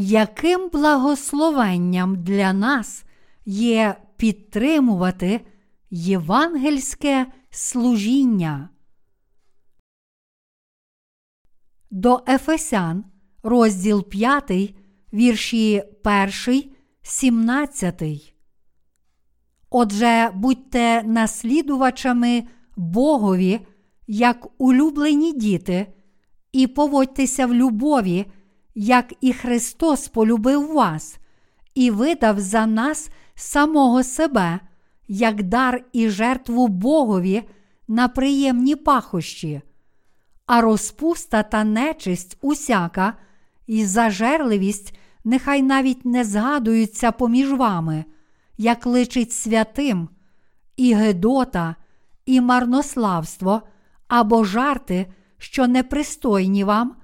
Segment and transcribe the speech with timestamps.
[0.00, 3.04] Яким благословенням для нас
[3.46, 5.40] є підтримувати
[5.90, 8.68] євангельське служіння?
[11.90, 13.04] До Ефесян,
[13.42, 14.74] розділ 5,
[15.12, 15.82] вірші
[16.46, 16.64] 1,
[17.02, 18.02] 17.
[19.70, 22.44] Отже, будьте наслідувачами
[22.76, 23.60] Богові,
[24.06, 25.86] як улюблені діти,
[26.52, 28.26] і поводьтеся в любові,
[28.80, 31.18] як і Христос полюбив вас,
[31.74, 34.60] і видав за нас самого себе,
[35.08, 37.42] як дар і жертву Богові
[37.88, 39.60] на приємні пахощі,
[40.46, 43.14] а розпуста та нечисть усяка,
[43.66, 48.04] і зажерливість нехай навіть не згадуються поміж вами,
[48.58, 50.08] як личить святим,
[50.76, 51.76] і гедота,
[52.26, 53.62] і марнославство
[54.08, 55.06] або жарти,
[55.38, 56.96] що непристойні вам,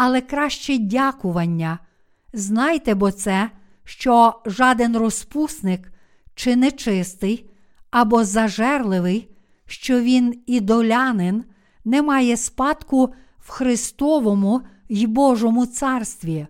[0.00, 1.78] але краще дякування.
[2.32, 3.50] Знайте бо це,
[3.84, 5.92] що жаден розпусник
[6.34, 7.50] чи нечистий,
[7.90, 9.28] або зажерливий,
[9.66, 11.44] що він ідолянин,
[11.84, 16.46] не має спадку в Христовому й Божому царстві.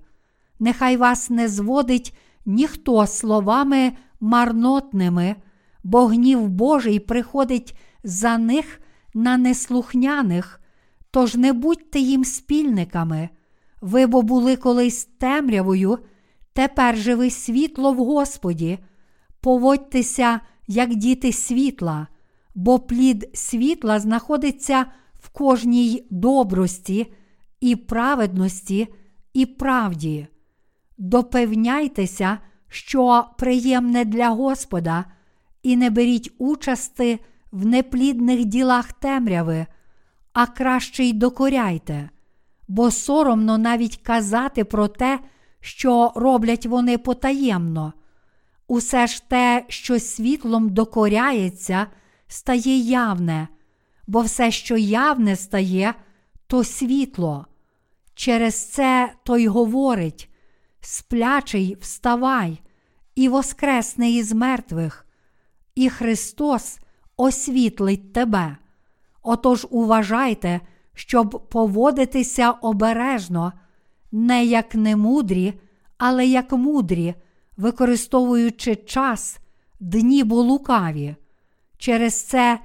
[0.60, 5.36] Нехай вас не зводить ніхто словами марнотними,
[5.84, 8.80] бо гнів Божий приходить за них
[9.14, 10.60] на неслухняних,
[11.10, 13.28] тож не будьте їм спільниками.
[13.80, 15.98] Ви бо були колись темрявою,
[16.52, 18.78] тепер же ви світло в Господі,
[19.40, 22.06] поводьтеся, як діти світла,
[22.54, 24.86] бо плід світла знаходиться
[25.20, 27.12] в кожній добрості
[27.60, 28.88] і праведності
[29.34, 30.26] і правді.
[30.98, 35.04] Допевняйтеся, що приємне для Господа,
[35.62, 37.18] і не беріть участи
[37.52, 39.66] в неплідних ділах темряви,
[40.32, 42.10] а краще й докоряйте,
[42.68, 45.20] бо соромно навіть казати про те,
[45.60, 47.92] що роблять вони потаємно.
[48.66, 51.86] Усе ж те, що світлом докоряється,
[52.26, 53.48] стає явне,
[54.06, 55.94] бо все, що явне стає,
[56.46, 57.46] то світло.
[58.14, 60.30] Через це той говорить:
[60.80, 62.60] сплячий, вставай,
[63.14, 65.06] і воскресне із мертвих,
[65.74, 66.78] і Христос
[67.16, 68.56] освітлить тебе.
[69.22, 70.60] Отож уважайте,
[70.98, 73.52] щоб поводитися обережно,
[74.12, 75.54] не як немудрі,
[75.98, 77.14] але як мудрі,
[77.56, 79.38] використовуючи час,
[79.80, 81.16] дні бо лукаві.
[81.76, 82.60] Через це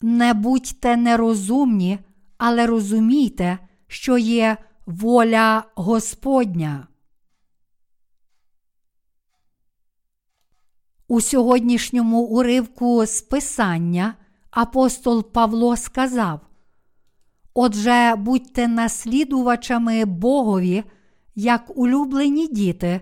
[0.00, 1.98] не будьте нерозумні,
[2.38, 4.56] але розумійте, що є
[4.86, 6.86] воля Господня.
[11.08, 14.14] У сьогоднішньому уривку з Писання
[14.50, 16.40] апостол Павло сказав:
[17.54, 20.84] Отже, будьте наслідувачами Богові,
[21.34, 23.00] як улюблені діти,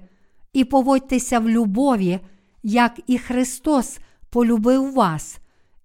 [0.53, 2.21] і поводьтеся в любові,
[2.63, 3.99] як і Христос
[4.31, 5.39] полюбив вас,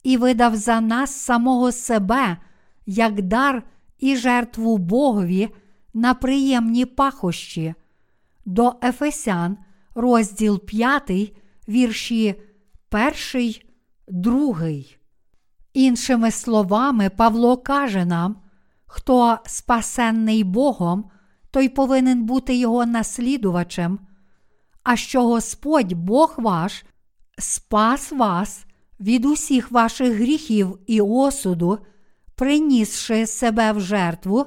[0.03, 2.37] і видав за нас самого себе,
[2.85, 3.63] як дар
[3.99, 5.49] і жертву Богові
[5.93, 7.73] на приємні пахощі.
[8.45, 9.57] До Ефесян,
[9.95, 11.33] розділ 5,
[11.67, 12.35] вірші
[12.91, 13.53] 1,
[14.07, 14.57] 2.
[15.73, 18.35] Іншими словами, Павло каже нам,
[18.87, 21.09] хто спасенний Богом,
[21.51, 23.99] той повинен бути його наслідувачем,
[24.83, 26.85] а що Господь Бог ваш
[27.37, 28.65] спас вас
[28.99, 31.79] від усіх ваших гріхів і осуду,
[32.35, 34.45] принісши себе в жертву,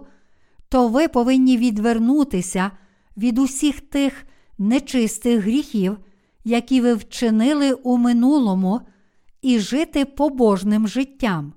[0.68, 2.70] то ви повинні відвернутися
[3.16, 4.26] від усіх тих
[4.58, 5.98] нечистих гріхів,
[6.44, 8.80] які ви вчинили у минулому,
[9.42, 11.52] і жити побожним життям.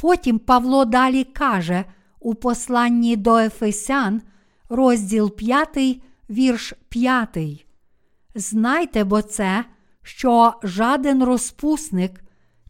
[0.00, 1.84] Потім Павло далі каже
[2.20, 4.22] у посланні до Ефесян,
[4.68, 6.00] розділ 5,
[6.30, 7.66] вірш 5.
[8.34, 9.64] Знайте бо це,
[10.02, 12.24] що жаден розпусник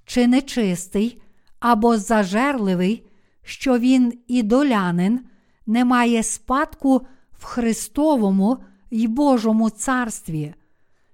[0.05, 1.23] чи нечистий
[1.61, 3.06] або зажерливий,
[3.43, 5.20] що він ідолянин,
[5.67, 8.58] не має спадку в Христовому
[8.91, 10.55] й Божому царстві.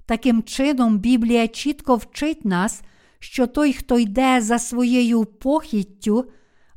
[0.07, 2.83] Таким чином, Біблія чітко вчить нас,
[3.25, 6.31] що той, хто йде за своєю похіттю,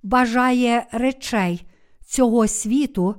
[0.04, 1.68] бажає речей
[2.06, 3.16] цього світу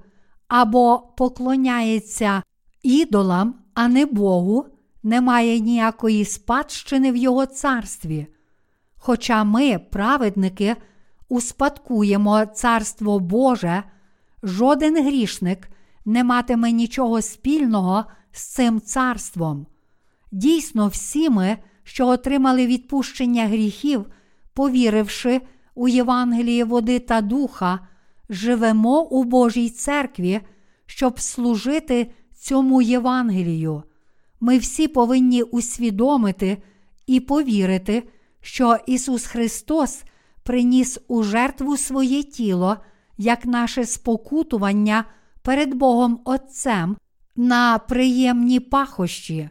[0.48, 2.42] або поклоняється
[2.82, 4.66] ідолам, а не Богу,
[5.02, 8.26] не має ніякої спадщини в Його царстві.
[8.96, 10.76] Хоча ми, праведники,
[11.28, 13.82] успадкуємо Царство Боже,
[14.42, 15.68] жоден грішник
[16.04, 19.66] не матиме нічого спільного з цим царством.
[20.32, 21.58] Дійсно, всі ми,
[21.88, 24.06] що отримали відпущення гріхів,
[24.54, 25.40] повіривши
[25.74, 27.88] у Євангеліє води та духа,
[28.28, 30.40] живемо у Божій церкві,
[30.86, 33.82] щоб служити цьому Євангелію.
[34.40, 36.62] Ми всі повинні усвідомити
[37.06, 38.08] і повірити,
[38.40, 40.02] що Ісус Христос
[40.42, 42.76] приніс у жертву своє тіло
[43.18, 45.04] як наше спокутування
[45.42, 46.96] перед Богом Отцем
[47.36, 49.50] на приємні пахощі.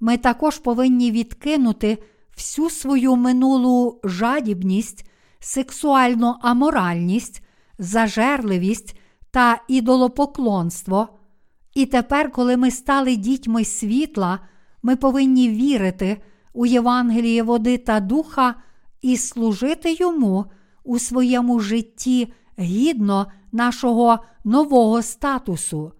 [0.00, 1.98] Ми також повинні відкинути
[2.36, 7.42] всю свою минулу жадібність, сексуальну аморальність,
[7.78, 8.98] зажерливість
[9.30, 11.08] та ідолопоклонство.
[11.74, 14.38] І тепер, коли ми стали дітьми світла,
[14.82, 16.22] ми повинні вірити
[16.52, 18.54] у Євангеліє води та духа
[19.02, 20.44] і служити йому
[20.84, 25.92] у своєму житті гідно нашого нового статусу.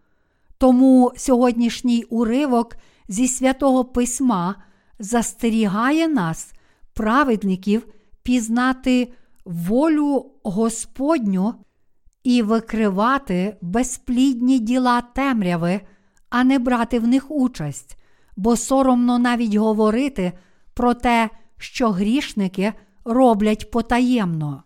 [0.58, 2.76] Тому сьогоднішній уривок
[3.08, 4.54] зі святого Письма
[4.98, 6.52] застерігає нас,
[6.94, 7.86] праведників,
[8.22, 9.12] пізнати
[9.44, 11.54] волю Господню
[12.24, 15.80] і викривати безплідні діла темряви,
[16.30, 17.98] а не брати в них участь,
[18.36, 20.32] бо соромно навіть говорити
[20.74, 22.72] про те, що грішники
[23.04, 24.62] роблять потаємно.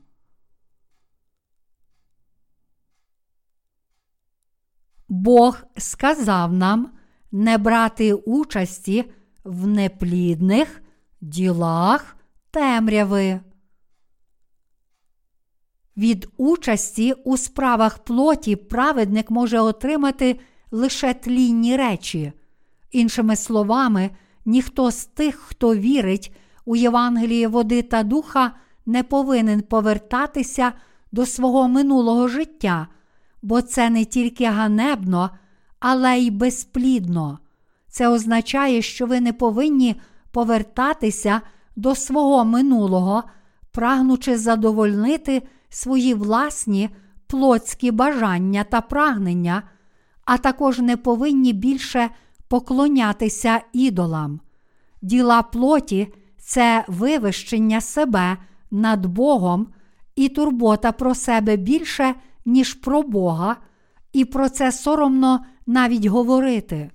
[5.09, 7.00] Бог сказав нам
[7.33, 9.05] не брати участі
[9.45, 10.83] в неплідних
[11.21, 12.17] ділах
[12.51, 13.41] темряви.
[15.97, 20.41] Від участі у справах плоті праведник може отримати
[20.71, 22.33] лише тлінні речі.
[22.91, 24.11] Іншими словами,
[24.45, 26.35] ніхто з тих, хто вірить
[26.65, 28.53] у Євангеліє води та духа,
[28.87, 30.73] не повинен повертатися
[31.13, 32.87] до свого минулого життя,
[33.43, 35.31] бо це не тільки ганебно,
[35.81, 37.39] але й безплідно.
[37.89, 40.01] Це означає, що ви не повинні
[40.33, 41.41] повертатися
[41.77, 43.23] до свого минулого,
[43.71, 46.91] прагнучи задовольнити свої власні
[47.27, 49.63] плотські бажання та прагнення,
[50.25, 52.11] а також не повинні більше
[52.49, 54.41] поклонятися ідолам.
[55.03, 58.37] Діла плоті це вивищення себе
[58.71, 59.67] над Богом
[60.17, 63.57] і турбота про себе більше, ніж про Бога,
[64.13, 66.91] і про це соромно навіть говорити.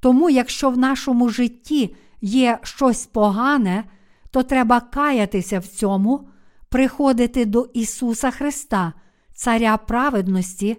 [0.00, 3.84] Тому, якщо в нашому житті є щось погане,
[4.30, 6.28] то треба каятися в цьому,
[6.68, 8.92] приходити до Ісуса Христа,
[9.34, 10.76] Царя праведності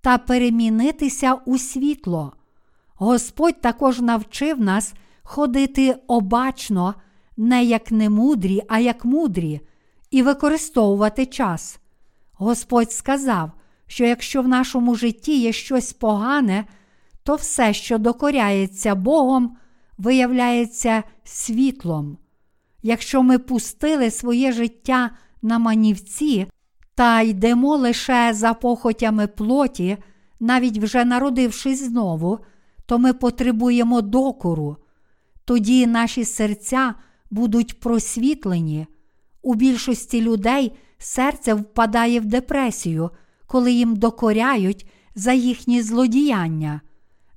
[0.00, 2.32] та перемінитися у світло.
[2.94, 6.94] Господь також навчив нас ходити обачно,
[7.36, 9.60] не як немудрі, а як мудрі,
[10.10, 11.78] і використовувати час.
[12.32, 13.50] Господь сказав,
[13.92, 16.64] що якщо в нашому житті є щось погане,
[17.22, 19.56] то все, що докоряється Богом,
[19.98, 22.18] виявляється світлом.
[22.82, 25.10] Якщо ми пустили своє життя
[25.42, 26.46] на манівці
[26.94, 29.96] та йдемо лише за похотями плоті,
[30.40, 32.38] навіть вже народившись знову,
[32.86, 34.76] то ми потребуємо докору.
[35.44, 36.94] Тоді наші серця
[37.30, 38.86] будуть просвітлені.
[39.42, 43.10] У більшості людей серце впадає в депресію,
[43.52, 46.80] коли їм докоряють за їхні злодіяння.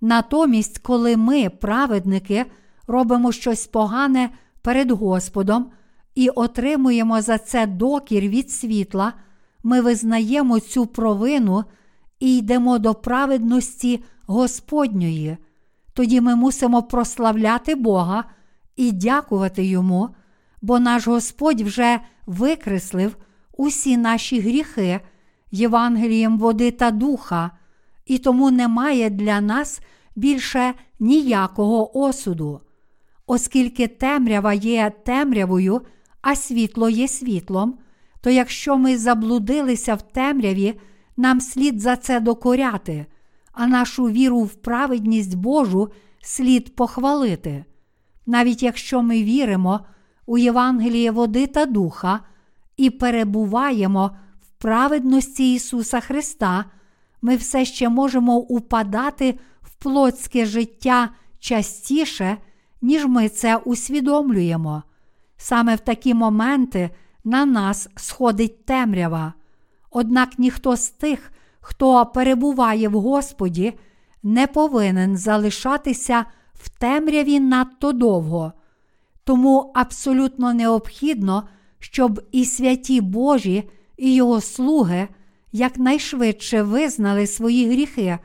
[0.02, 2.46] Натомість, коли ми, праведники,
[2.88, 4.30] робимо щось погане
[4.62, 5.72] перед Господом
[6.16, 9.13] і отримуємо за це докір від світла,
[9.63, 11.63] ми визнаємо цю провину
[12.20, 15.38] і йдемо до праведності Господньої.
[15.94, 18.24] Тоді ми мусимо прославляти Бога
[18.75, 20.10] і дякувати Йому,
[20.62, 23.18] бо наш Господь вже викреслив
[23.58, 25.00] усі наші гріхи
[25.52, 27.52] Євангелієм води та духа,
[28.06, 29.82] і тому немає для нас
[30.16, 32.62] більше ніякого осуду.
[33.28, 35.82] Оскільки темрява є темрявою,
[36.22, 37.78] а світло є світлом,
[38.22, 40.80] то якщо ми заблудилися в темряві,
[41.18, 43.06] нам слід за це докоряти,
[43.52, 45.90] а нашу віру в праведність Божу
[46.22, 47.66] слід похвалити.
[48.25, 49.80] Навіть якщо ми віримо
[50.25, 52.20] у Євангеліє води та духа
[52.78, 54.12] і перебуваємо
[54.58, 56.66] праведності Ісуса Христа,
[57.22, 61.10] ми все ще можемо упадати в плотське життя
[61.40, 62.38] частіше,
[62.82, 64.84] ніж ми це усвідомлюємо.
[65.38, 66.90] Саме в такі моменти
[67.24, 69.34] на нас сходить темрява.
[69.92, 73.74] Однак ніхто з тих, хто перебуває в Господі,
[74.24, 78.54] не повинен залишатися в темряві надто довго.
[79.24, 81.48] Тому абсолютно необхідно,
[81.80, 85.08] щоб і святі Божі, і його слуги
[85.52, 88.20] якнайшвидше визнали свої гріхи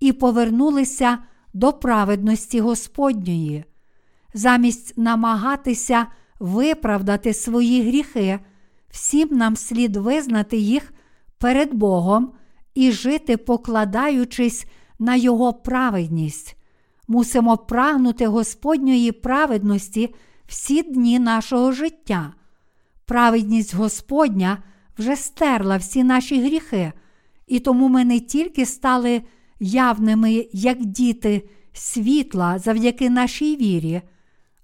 [0.00, 1.18] і повернулися
[1.54, 3.64] до праведності Господньої.
[4.34, 6.06] Замість намагатися
[6.40, 8.40] виправдати свої гріхи,
[8.90, 10.92] всім нам слід визнати їх
[11.38, 12.32] перед Богом
[12.74, 14.66] і жити, покладаючись
[14.98, 16.56] на Його праведність.
[17.08, 20.14] Мусимо прагнути Господньої праведності
[20.46, 22.32] всі дні нашого життя.
[23.04, 24.62] Праведність Господня
[24.98, 26.92] вже стерла всі наші гріхи,
[27.46, 29.22] і тому ми не тільки стали
[29.60, 34.02] явними, як діти світла завдяки нашій вірі,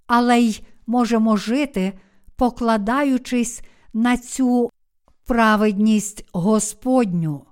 [0.06, 1.98] але й можемо жити,
[2.36, 4.70] покладаючись на цю
[5.26, 7.46] праведність Господню.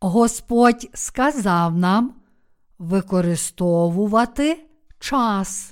[0.00, 2.14] Господь сказав нам
[2.78, 4.66] використовувати
[4.98, 5.71] час.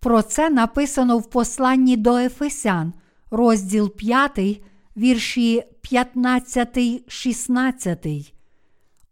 [0.00, 2.92] Про це написано в посланні до Ефесян,
[3.30, 4.62] розділ 5,
[4.96, 8.06] вірші 15, 16.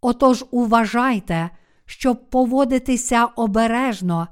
[0.01, 1.49] Отож, уважайте,
[1.85, 4.27] щоб поводитися обережно,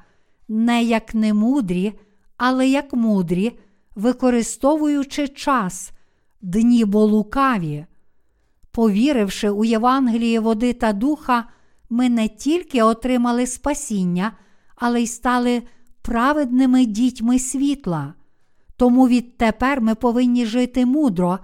[0.48, 1.94] не як немудрі,
[2.38, 3.60] але як мудрі,
[3.96, 5.92] використовуючи час,
[6.42, 7.86] дні бо лукаві.
[8.72, 11.46] Повіривши у Євангеліє води та духа,
[11.90, 14.32] ми не тільки отримали спасіння,
[14.76, 15.64] але й стали
[16.06, 18.14] праведними дітьми світла.
[18.78, 21.40] Тому відтепер ми повинні жити мудро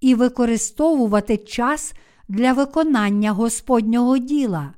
[0.00, 1.94] і використовувати час
[2.28, 4.72] для виконання Господнього діла.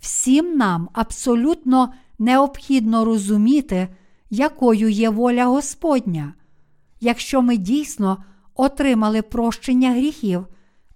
[0.00, 3.88] Всім нам абсолютно необхідно розуміти,
[4.30, 6.34] якою є воля Господня.
[7.00, 10.46] Якщо ми дійсно отримали прощення гріхів,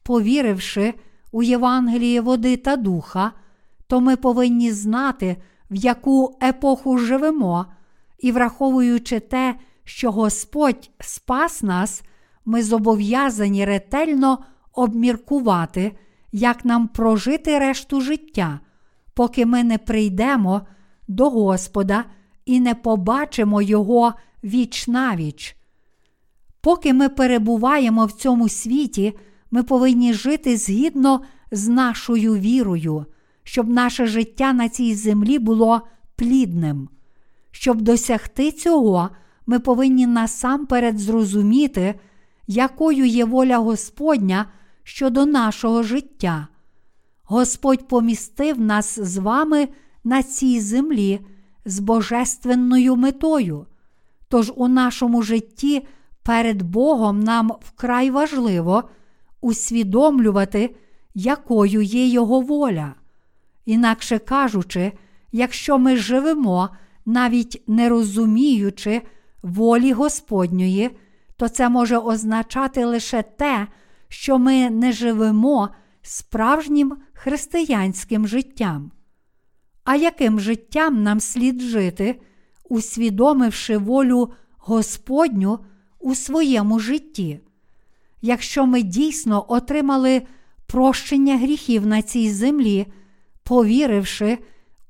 [0.02, 0.94] повіривши
[1.32, 3.32] у Євангеліє води та духа,
[3.86, 5.36] то ми повинні знати,
[5.70, 7.66] в яку епоху живемо,
[8.18, 9.54] і враховуючи те,
[9.84, 12.02] що Господь спас нас,
[12.44, 14.38] ми зобов'язані ретельно
[14.72, 15.92] обміркувати,
[16.32, 18.60] як нам прожити решту життя,
[19.14, 20.62] поки ми не прийдемо
[21.08, 22.04] до Господа
[22.44, 25.56] і не побачимо Його віч навіч.
[26.60, 29.14] Поки ми перебуваємо в цьому світі,
[29.50, 31.20] ми повинні жити згідно
[31.50, 33.06] з нашою вірою,
[33.46, 35.80] щоб наше життя на цій землі було
[36.16, 36.88] плідним.
[37.50, 39.10] Щоб досягти цього,
[39.46, 41.94] ми повинні насамперед зрозуміти,
[42.46, 44.46] якою є воля Господня
[44.82, 46.48] щодо нашого життя.
[47.24, 49.68] Господь помістив нас з вами
[50.04, 51.20] на цій землі
[51.64, 53.66] з божественною метою.
[54.28, 55.86] Тож у нашому житті
[56.22, 58.84] перед Богом нам вкрай важливо
[59.40, 60.76] усвідомлювати,
[61.14, 62.94] якою є Його воля.
[63.66, 64.92] Інакше кажучи,
[65.32, 66.68] якщо ми живемо,
[67.06, 69.02] навіть не розуміючи
[69.42, 70.90] волі Господньої,
[71.36, 73.66] то це може означати лише те,
[74.08, 75.68] що ми не живемо
[76.02, 78.90] справжнім християнським життям.
[79.84, 82.20] А яким життям нам слід жити,
[82.64, 85.58] усвідомивши волю Господню
[85.98, 87.40] у своєму житті?
[88.22, 90.22] Якщо ми дійсно отримали
[90.66, 92.86] прощення гріхів на цій землі,
[93.46, 94.38] повіривши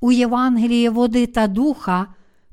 [0.00, 2.06] у Євангеліє води та духа,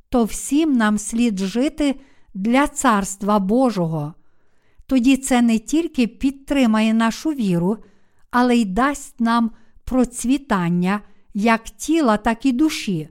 [0.09, 1.95] то всім нам слід жити
[2.33, 4.13] для Царства Божого.
[4.87, 7.77] Тоді це не тільки підтримає нашу віру,
[8.31, 9.51] але й дасть нам
[9.83, 10.99] процвітання
[11.33, 13.09] як тіла, так і душі.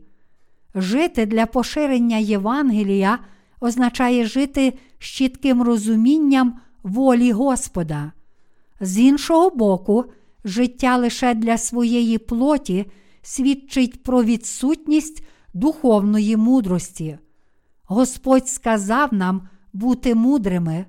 [0.74, 3.18] Жити для поширення Євангелія
[3.60, 8.12] означає жити з чітким розумінням волі Господа.
[8.80, 10.04] З іншого боку,
[10.44, 12.86] життя лише для своєї плоті
[13.22, 17.18] свідчить про відсутність духовної мудрості.
[17.84, 20.86] Господь сказав нам бути мудрими,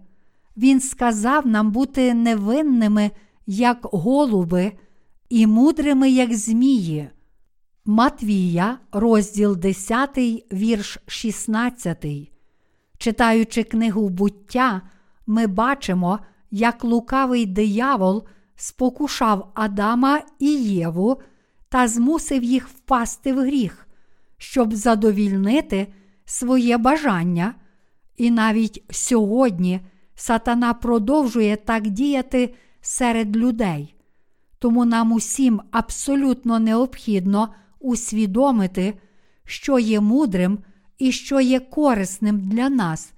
[0.57, 3.11] Він сказав нам бути невинними,
[3.47, 4.71] як голуби,
[5.29, 7.09] і мудрими, як змії.
[7.85, 10.17] Матвія, розділ 10,
[10.53, 12.05] вірш 16.
[12.97, 14.81] Читаючи книгу буття,
[15.27, 16.19] ми бачимо,
[16.51, 18.23] як лукавий диявол
[18.55, 21.21] спокушав Адама і Єву
[21.69, 23.87] та змусив їх впасти в гріх,
[24.37, 25.87] щоб задовільнити
[26.25, 27.55] своє бажання.
[28.17, 29.79] І навіть сьогодні
[30.15, 33.95] сатана продовжує так діяти серед людей.
[34.59, 38.93] Тому нам усім абсолютно необхідно усвідомити,
[39.45, 40.59] що є мудрим
[40.97, 43.13] і що є корисним для нас,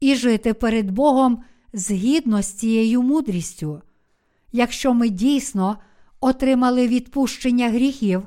[0.00, 3.82] і жити перед Богом згідно з цією мудрістю.
[4.56, 5.78] Якщо ми дійсно
[6.20, 8.22] отримали відпущення гріхів,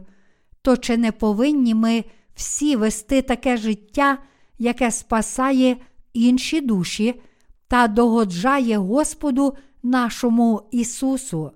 [0.62, 2.04] то чи не повинні ми
[2.36, 4.18] всі вести таке життя,
[4.60, 5.78] яке спасає
[6.14, 7.22] інші душі
[7.68, 11.52] та догоджає Господу нашому Ісусу?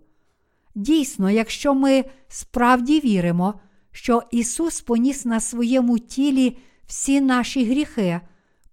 [0.75, 3.53] Дійсно, якщо ми справді віримо,
[3.91, 8.21] що Ісус поніс на своєму тілі всі наші гріхи,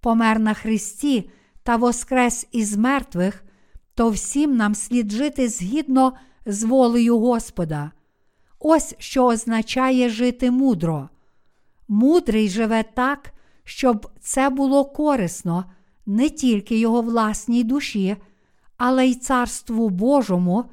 [0.01, 1.31] помер на Христі
[1.63, 3.45] та воскрес із мертвих,
[3.99, 6.13] то всім нам слід жити згідно
[6.47, 7.91] з волею Господа.
[8.59, 11.09] Ось що означає жити мудро.
[11.89, 13.33] Мудрий живе так,
[13.65, 15.65] щоб це було корисно
[16.07, 18.17] не тільки його власній душі,
[18.77, 20.65] але й Царству Божому,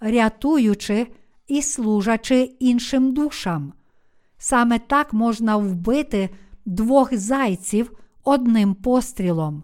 [0.00, 1.06] рятуючи
[1.48, 3.72] і служачи іншим душам.
[4.36, 6.30] Саме так можна вбити
[6.66, 7.92] двох зайців
[8.24, 9.62] одним пострілом.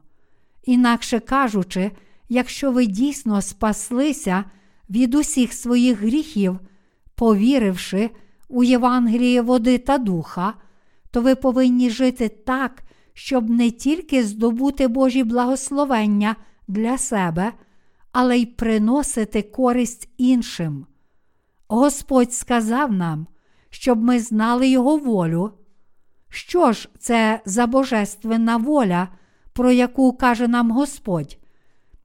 [0.64, 1.90] Інакше кажучи,
[2.28, 4.45] якщо ви дійсно спаслися
[4.90, 6.59] від усіх своїх гріхів,
[7.14, 8.11] повіривши
[8.49, 10.54] у Євангеліє води та духа,
[11.11, 16.37] то ви повинні жити так, щоб не тільки здобути Божі благословення
[16.69, 17.52] для себе,
[18.12, 20.87] але й приносити користь іншим.
[21.69, 23.26] Господь сказав нам,
[23.71, 25.52] щоб ми знали Його волю.
[26.28, 29.09] Що ж це за божественна воля,
[29.52, 31.38] про яку каже нам Господь?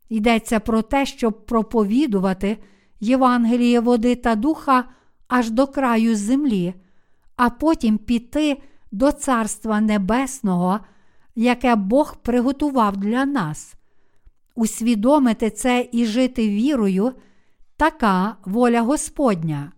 [0.09, 2.57] Йдеться про те, щоб проповідувати
[2.99, 4.83] Євангеліє води та духа
[5.27, 6.73] аж до краю землі,
[7.35, 8.61] а потім піти
[8.91, 10.79] до Царства Небесного,
[11.35, 13.73] яке Бог приготував для нас.
[14.55, 17.13] Усвідомити це і жити вірою
[17.77, 19.71] така воля Господня.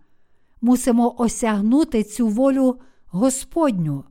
[0.60, 4.04] Мусимо осягнути цю волю Господню.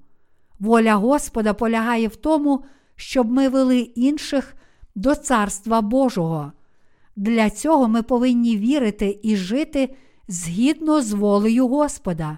[0.60, 2.64] Воля Господа полягає в тому,
[2.96, 4.56] щоб ми вели інших
[4.96, 6.52] до Царства Божого.
[7.16, 9.96] Для цього ми повинні вірити і жити
[10.28, 12.38] згідно з волею Господа.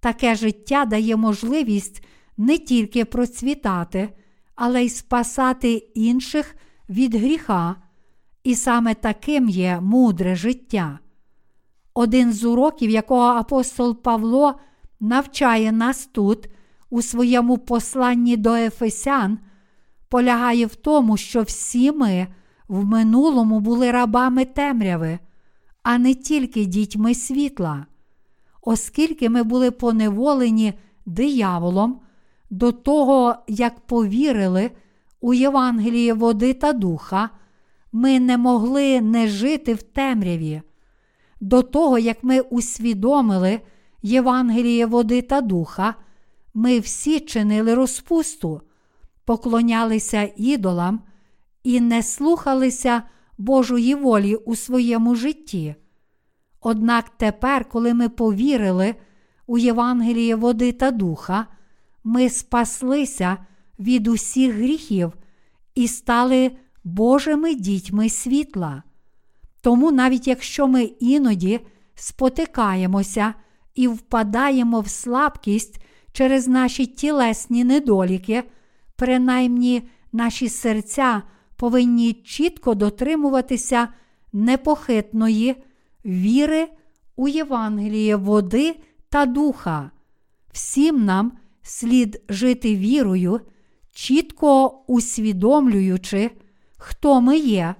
[0.00, 2.04] Таке життя дає можливість
[2.36, 4.08] не тільки процвітати,
[4.54, 6.56] але й спасати інших
[6.88, 7.76] від гріха,
[8.44, 10.98] і саме таким є мудре життя.
[11.94, 14.54] Один з уроків, якого апостол Павло
[15.00, 16.48] навчає нас тут,
[16.90, 19.38] у своєму посланні до Ефесян,
[20.12, 22.26] полягає в тому, що всі ми
[22.68, 25.18] в минулому були рабами темряви,
[25.82, 27.86] а не тільки дітьми світла.
[28.62, 30.74] Оскільки ми були поневолені
[31.06, 32.00] дияволом
[32.50, 34.70] до того, як повірили
[35.20, 37.30] у Євангеліє води та духа,
[37.92, 40.62] ми не могли не жити в темряві.
[41.40, 43.60] До того, як ми усвідомили
[44.02, 45.94] Євангеліє води та духа,
[46.54, 48.60] ми всі чинили розпусту,
[49.32, 51.00] поклонялися ідолам
[51.64, 53.02] і не слухалися
[53.38, 55.74] Божої волі у своєму житті.
[56.60, 58.94] Однак тепер, коли ми повірили
[59.46, 61.46] у Євангеліє води та духа,
[62.04, 63.36] ми спаслися
[63.78, 65.12] від усіх гріхів
[65.74, 66.50] і стали
[66.84, 68.82] Божими дітьми світла.
[69.60, 71.60] Тому навіть якщо ми іноді
[71.94, 73.34] спотикаємося
[73.74, 78.44] і впадаємо в слабкість через наші тілесні недоліки,
[78.96, 81.22] принаймні наші серця
[81.56, 83.88] повинні чітко дотримуватися
[84.32, 85.56] непохитної
[86.04, 86.68] віри
[87.16, 88.76] у Євангеліє води
[89.08, 89.90] та духа.
[90.52, 93.40] Всім нам слід жити вірою,
[93.92, 96.30] чітко усвідомлюючи,
[96.76, 97.74] хто ми є,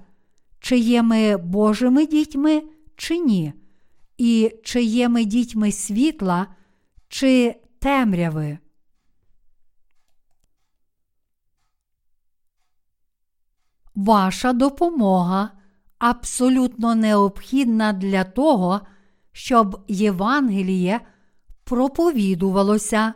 [0.59, 2.63] чи є ми Божими дітьми,
[2.95, 3.53] чи ні,
[4.17, 6.47] і чи є ми дітьми світла,
[7.07, 8.57] чи темряви.
[13.95, 15.51] Ваша допомога
[15.99, 18.81] абсолютно необхідна для того,
[19.31, 21.01] щоб Євангеліє
[21.63, 23.13] проповідувалося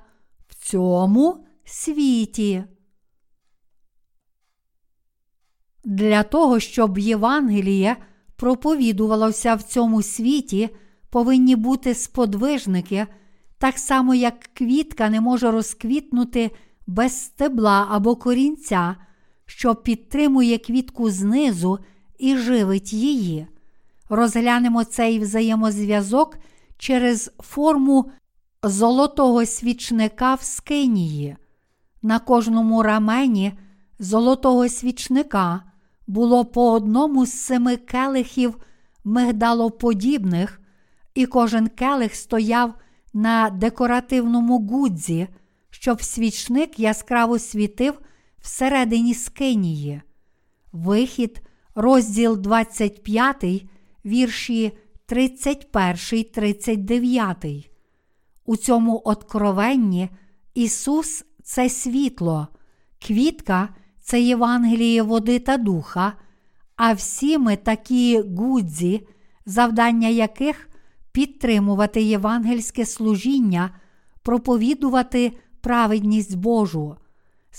[0.47, 2.63] в цьому світі.
[5.83, 7.97] Для того, щоб Євангеліє
[8.35, 10.69] проповідувалося в цьому світі,
[11.09, 13.07] повинні бути сподвижники,
[13.57, 16.51] так само як квітка не може розквітнути
[16.87, 18.95] без стебла або корінця,
[19.47, 21.79] що підтримує квітку знизу
[22.19, 23.47] і живить її.
[24.09, 26.37] Розглянемо цей взаємозв'язок
[26.77, 28.11] через форму
[28.63, 31.37] золотого свічника в скинії.
[32.01, 33.53] На кожному рамені
[33.99, 35.63] золотого свічника
[36.07, 38.57] було по одному з семи келихів
[39.03, 40.61] мигдалоподібних,
[41.15, 42.73] і кожен келих стояв
[43.13, 45.27] на декоративному гудзі,
[45.69, 47.99] щоб свічник яскраво світив
[48.41, 50.01] всередині скинії.
[50.71, 51.41] Вихід,
[51.75, 53.45] розділ 25,
[54.05, 57.71] вірші 31, 39.
[58.45, 60.09] У цьому откровенні
[60.53, 62.47] Ісус це світло,
[63.07, 63.69] квітка
[64.01, 66.13] це Євангеліє води та духа,
[66.75, 69.07] а всі ми такі гудзі,
[69.45, 70.69] завдання яких
[71.11, 73.71] підтримувати євангельське служіння,
[74.23, 76.95] проповідувати праведність Божу.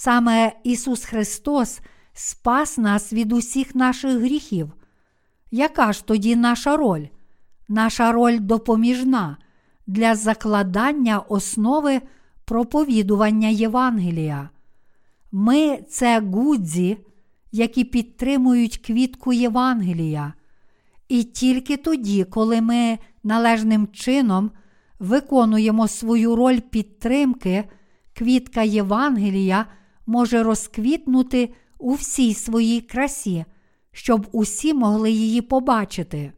[0.01, 1.81] Саме Ісус Христос
[2.13, 4.73] спас нас від усіх наших гріхів.
[5.51, 7.07] Яка ж тоді наша роль?
[7.69, 9.37] Наша роль допоміжна
[9.87, 12.01] для закладання основи
[12.45, 14.51] проповідування Євангелія.
[15.33, 16.99] Ми це гудзі,
[17.53, 20.33] які підтримують квітку Євангелія.
[21.09, 24.51] І тільки тоді, коли ми належним чином
[24.99, 27.65] виконуємо свою роль підтримки,
[28.15, 29.67] квітка Євангелія
[30.09, 33.45] може розквітнути у всій своїй красі,
[33.93, 36.33] щоб усі могли її побачити.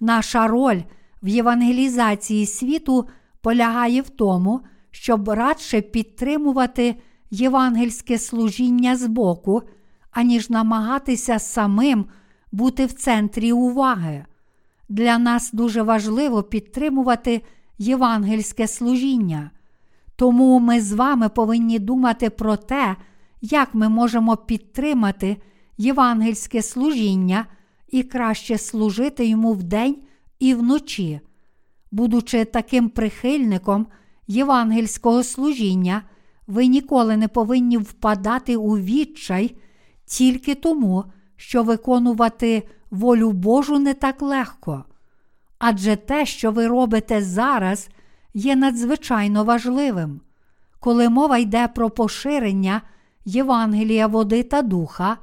[0.00, 0.80] Наша роль
[1.22, 3.08] в євангелізації світу
[3.40, 6.94] полягає в тому, щоб радше підтримувати
[7.30, 9.62] євангельське служіння збоку,
[10.10, 12.06] аніж намагатися самим
[12.52, 14.24] бути в центрі уваги.
[14.88, 17.42] Для нас дуже важливо підтримувати
[17.78, 19.50] євангельське служіння.
[20.16, 22.96] Тому ми з вами повинні думати про те,
[23.40, 25.36] як ми можемо підтримати
[25.78, 27.46] євангельське служіння
[27.88, 29.96] і краще служити йому вдень
[30.38, 31.20] і вночі.
[31.90, 33.86] Будучи таким прихильником
[34.26, 36.02] євангельського служіння,
[36.46, 39.56] ви ніколи не повинні впадати у відчай
[40.06, 41.04] тільки тому,
[41.36, 44.84] що виконувати волю Божу не так легко.
[45.58, 47.88] Адже те, що ви робите зараз,
[48.34, 50.20] є надзвичайно важливим.
[50.80, 52.82] Коли мова йде про поширення
[53.24, 55.16] Євангелія води та духа,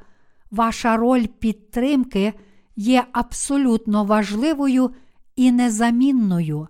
[0.51, 2.33] ваша роль підтримки
[2.75, 4.91] є абсолютно важливою
[5.35, 6.67] і незамінною.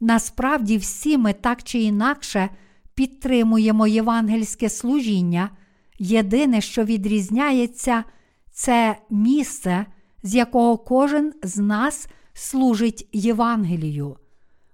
[0.00, 2.48] Насправді, всі ми так чи інакше
[2.94, 5.50] підтримуємо євангельське служіння.
[5.98, 8.04] Єдине, що відрізняється,
[8.52, 9.86] це місце,
[10.22, 14.16] з якого кожен з нас служить Євангелію.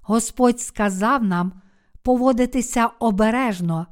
[0.09, 1.53] Господь сказав нам
[2.03, 3.87] поводитися обережно,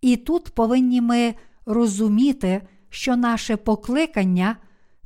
[0.00, 1.34] і тут повинні ми
[1.66, 4.56] розуміти, що наше покликання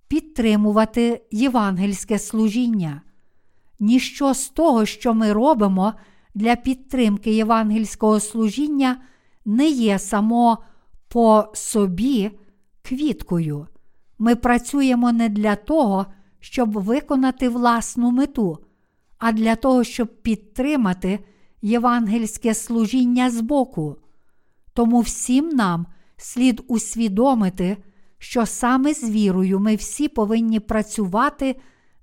[0.08, 3.02] підтримувати євангельське служіння.
[3.80, 5.92] Ніщо з того, що ми робимо
[6.34, 8.96] для підтримки євангельського служіння,
[9.44, 10.58] не є само
[11.08, 12.30] по собі
[12.82, 13.66] квіткою.
[14.18, 16.06] Ми працюємо не для того,
[16.40, 18.63] щоб виконати власну мету,
[19.24, 21.18] а для того, щоб підтримати
[21.62, 23.96] євангельське служіння збоку.
[24.72, 27.76] Тому всім нам слід усвідомити,
[28.18, 31.56] що саме з вірою ми всі повинні працювати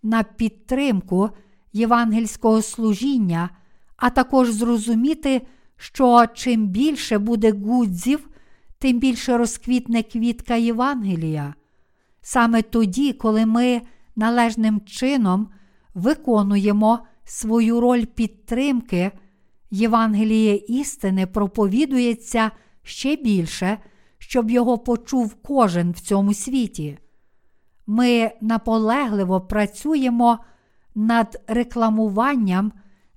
[0.03, 1.29] на підтримку
[1.73, 3.49] євангельського служіння,
[3.97, 5.41] а також зрозуміти,
[5.77, 8.29] що чим більше буде гудзів,
[8.79, 11.53] тим більше розквітне квітка Євангелія.
[12.21, 13.81] Саме тоді, коли ми
[14.15, 15.47] належним чином
[15.93, 19.11] виконуємо свою роль підтримки,
[19.71, 22.51] Євангеліє істини проповідується
[22.83, 23.77] ще більше,
[24.17, 26.97] щоб його почув кожен в цьому світі.
[27.87, 30.39] Ми наполегливо працюємо
[30.95, 32.71] над рекламуванням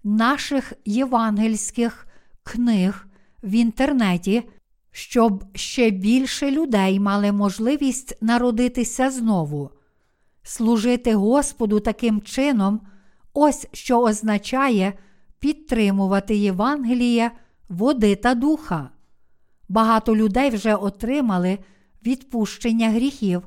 [0.04, 2.06] наших євангельських
[2.42, 3.06] книг
[3.42, 4.42] в інтернеті,
[4.90, 9.70] щоб ще більше людей мали можливість народитися знову.
[10.42, 12.80] Служити Господу таким чином,
[13.34, 14.92] ось що означає
[15.38, 17.30] підтримувати Євангеліє,
[17.68, 18.90] води та духа.
[19.68, 21.58] Багато людей вже отримали
[22.06, 23.42] відпущення гріхів,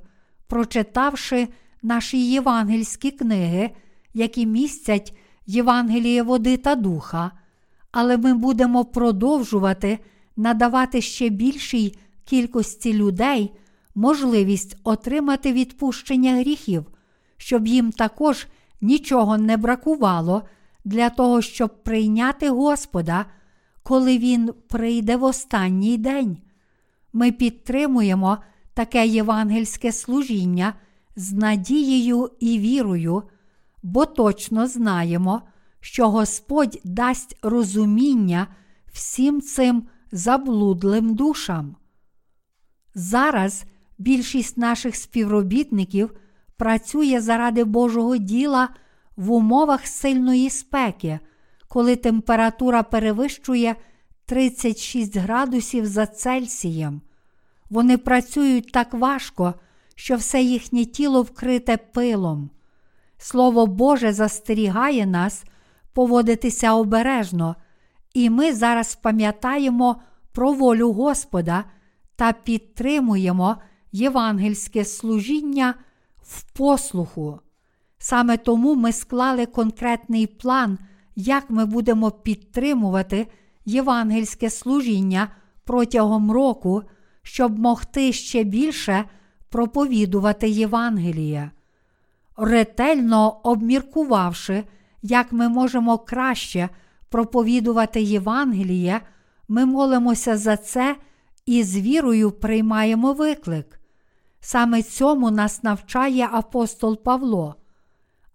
[0.48, 1.48] прочитавши
[1.84, 3.70] наші євангельські книги,
[4.14, 7.32] які містять Євангеліє води та духа,
[7.92, 10.00] але ми будемо продовжувати
[10.36, 13.54] надавати ще більшій кількості людей
[13.96, 16.86] можливість отримати відпущення гріхів,
[17.38, 18.48] щоб їм також
[18.82, 20.44] нічого не бракувало
[20.86, 23.26] для того, щоб прийняти Господа,
[23.84, 26.38] коли Він прийде в останній день.
[27.14, 28.38] Ми підтримуємо
[28.74, 30.74] таке євангельське служіння
[31.16, 33.24] з надією і вірою,
[33.84, 35.42] бо точно знаємо,
[35.80, 38.48] що Господь дасть розуміння
[38.94, 41.76] всім цим заблудлим душам.
[42.96, 43.66] Зараз
[43.98, 46.12] більшість наших співробітників
[46.58, 48.70] працює заради Божого діла
[49.18, 51.20] в умовах сильної спеки,
[51.68, 53.76] коли температура перевищує
[54.26, 57.02] 36 градусів за Цельсієм.
[57.70, 59.54] Вони працюють так важко,
[59.96, 62.50] що все їхнє тіло вкрите пилом.
[63.18, 65.44] Слово Боже застерігає нас
[65.94, 67.56] поводитися обережно,
[68.14, 71.64] і ми зараз пам'ятаємо про волю Господа
[72.16, 73.58] та підтримуємо
[73.92, 75.74] євангельське служіння
[76.28, 77.40] в послуху.
[77.98, 80.78] Саме тому ми склали конкретний план,
[81.16, 83.28] як ми будемо підтримувати
[83.66, 85.28] євангельське служіння
[85.64, 86.84] протягом року,
[87.24, 89.04] щоб могти ще більше
[89.50, 91.52] проповідувати Євангеліє.
[92.38, 94.64] Ретельно обміркувавши,
[95.02, 96.70] як ми можемо краще
[97.10, 99.02] проповідувати Євангеліє,
[99.48, 100.96] ми молимося за це
[101.46, 103.77] і з вірою приймаємо виклик.
[104.40, 107.56] Саме цьому нас навчає апостол Павло.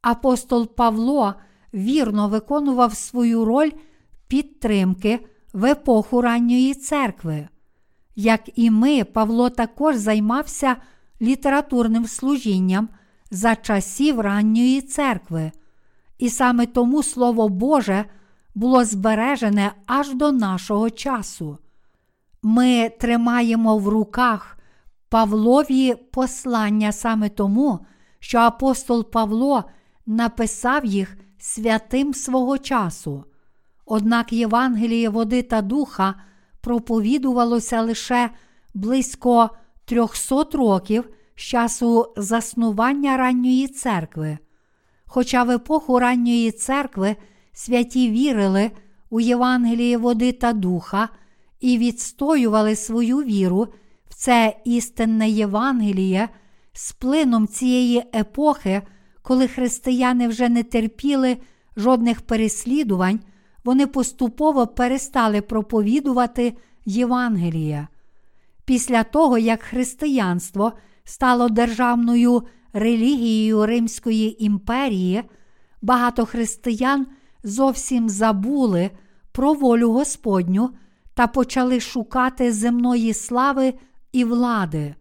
[0.02, 1.34] Апостол Павло
[1.74, 3.70] вірно виконував свою роль
[4.28, 7.48] підтримки в епоху ранньої церкви.
[8.16, 10.76] Як і ми, Павло також займався
[11.22, 12.88] літературним служінням
[13.30, 15.52] за часів ранньої церкви,
[16.18, 18.04] і саме тому Слово Боже
[18.54, 21.58] було збережене аж до нашого часу.
[22.42, 24.58] Ми тримаємо в руках
[25.12, 27.78] Павлові послання саме тому,
[28.18, 29.64] що апостол Павло
[30.06, 33.24] написав їх святим свого часу.
[33.86, 36.14] Однак Євангеліє води та духа
[36.60, 38.30] проповідувалося лише
[38.74, 39.50] близько
[39.84, 44.38] 300 років з часу заснування ранньої церкви.
[45.06, 47.16] Хоча в епоху ранньої церкви
[47.52, 48.70] святі вірили
[49.10, 51.08] у Євангеліє води та духа
[51.60, 53.68] і відстоювали свою віру
[54.22, 56.28] це істинне Євангеліє
[56.72, 58.82] з плином цієї епохи,
[59.22, 61.36] коли християни вже не терпіли
[61.76, 63.20] жодних переслідувань,
[63.64, 67.88] вони поступово перестали проповідувати Євангеліє.
[68.64, 70.72] Після того, як християнство
[71.04, 75.22] стало державною релігією Римської імперії,
[75.82, 77.06] багато християн
[77.44, 78.90] зовсім забули
[79.32, 80.70] про волю Господню
[81.14, 83.74] та почали шукати земної слави
[84.12, 84.94] і влади.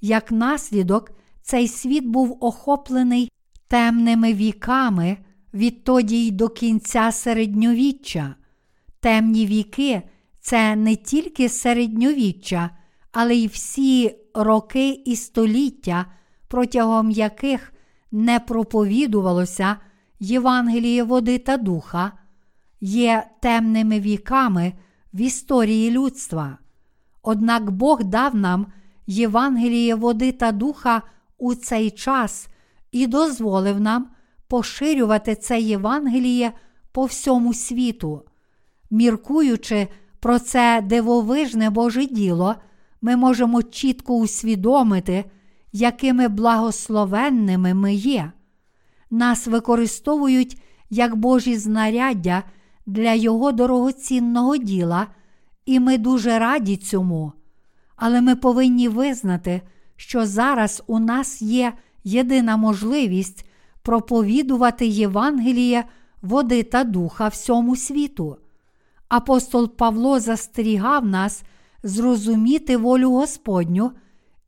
[0.00, 1.10] Як наслідок,
[1.42, 3.30] цей світ був охоплений
[3.68, 5.16] темними віками
[5.54, 8.34] відтоді й до кінця середньовіччя.
[9.00, 10.02] Темні віки
[10.40, 12.70] це не тільки середньовіччя,
[13.12, 16.06] але й всі роки і століття,
[16.48, 17.72] протягом яких
[18.12, 19.76] не проповідувалося
[20.20, 22.12] Євангеліє води та духа,
[22.80, 24.72] є темними віками
[25.14, 26.58] в історії людства.
[27.24, 28.66] Однак Бог дав нам
[29.06, 31.02] Євангеліє води та духа
[31.38, 32.48] у цей час
[32.92, 34.08] і дозволив нам
[34.48, 36.52] поширювати це Євангеліє
[36.92, 38.22] по всьому світу.
[38.90, 39.88] Міркуючи
[40.20, 42.54] про це дивовижне Боже діло,
[43.00, 45.24] ми можемо чітко усвідомити,
[45.72, 48.32] якими благословенними ми є.
[49.10, 52.42] Нас використовують як Божі знаряддя
[52.86, 55.06] для Його дорогоцінного діла,
[55.66, 57.32] і ми дуже раді цьому.
[57.96, 59.62] Але ми повинні визнати,
[59.96, 61.72] що зараз у нас є
[62.04, 63.46] єдина можливість
[63.82, 65.84] проповідувати Євангеліє
[66.22, 68.36] води та духа всьому світу.
[69.08, 71.42] Апостол Павло застерігав нас
[71.82, 73.92] зрозуміти волю Господню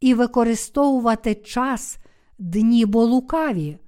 [0.01, 1.99] і використовувати час
[2.39, 3.79] дні бо лукаві.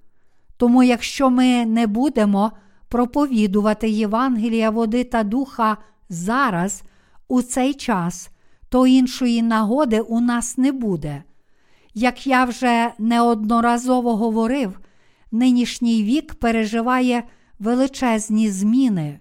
[0.57, 2.53] Тому, якщо ми не будемо
[2.89, 5.77] проповідувати Євангелія води та духа
[6.09, 6.83] зараз,
[7.29, 8.31] у цей час,
[8.69, 11.23] то іншої нагоди у нас не буде.
[11.95, 14.81] Як я вже неодноразово говорив,
[15.33, 17.23] нинішній вік переживає
[17.59, 19.21] величезні зміни.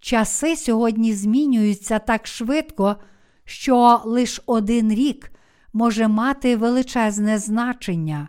[0.00, 2.96] Часи сьогодні змінюються так швидко,
[3.44, 5.30] що лише один рік
[5.72, 8.28] може мати величезне значення.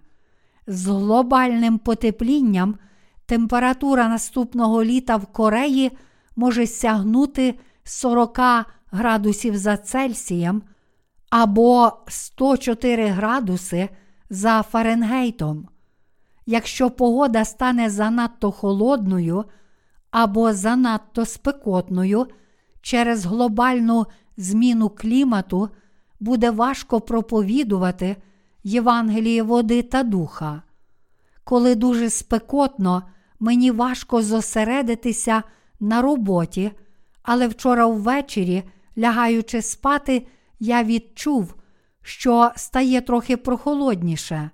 [0.67, 2.75] З глобальним потеплінням
[3.25, 5.91] температура наступного літа в Кореї
[6.35, 8.39] може сягнути 40
[8.95, 10.61] градусів за Цельсієм
[11.29, 13.89] або 104 градуси
[14.29, 15.67] за Фаренгейтом.
[16.45, 19.45] Якщо погода стане занадто холодною
[20.11, 22.27] або занадто спекотною
[22.81, 24.05] через глобальну
[24.37, 25.69] зміну клімату,
[26.19, 28.15] буде важко проповідувати
[28.63, 30.61] Євангеліє води та духа.
[31.43, 33.03] Коли дуже спекотно,
[33.39, 35.43] мені важко зосередитися
[35.79, 36.71] на роботі,
[37.23, 38.63] але вчора ввечері,
[38.97, 40.27] лягаючи спати,
[40.59, 41.55] я відчув,
[42.01, 44.49] що стає трохи прохолодніше.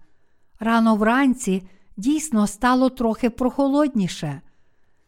[0.59, 1.63] Рано вранці
[1.97, 4.41] дійсно стало трохи прохолодніше.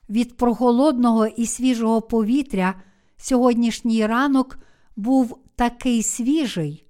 [0.09, 2.73] Від прохолодного і свіжого повітря
[3.17, 4.57] сьогоднішній ранок
[4.95, 6.85] був такий свіжий.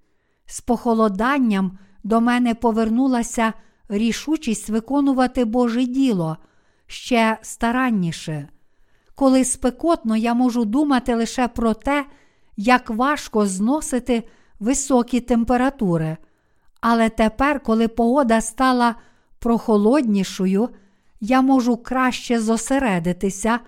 [0.45, 3.53] З похолоданням до мене повернулася
[3.89, 6.38] рішучість виконувати Боже діло
[6.88, 8.49] ще старанніше.
[9.15, 12.06] Коли спекотно, я можу думати лише про те,
[12.57, 14.23] як важко зносити
[14.59, 16.17] високі температури.
[16.81, 18.95] Але тепер, коли погода стала
[19.39, 20.69] прохолоднішою,
[21.21, 23.59] я можу краще зосередитися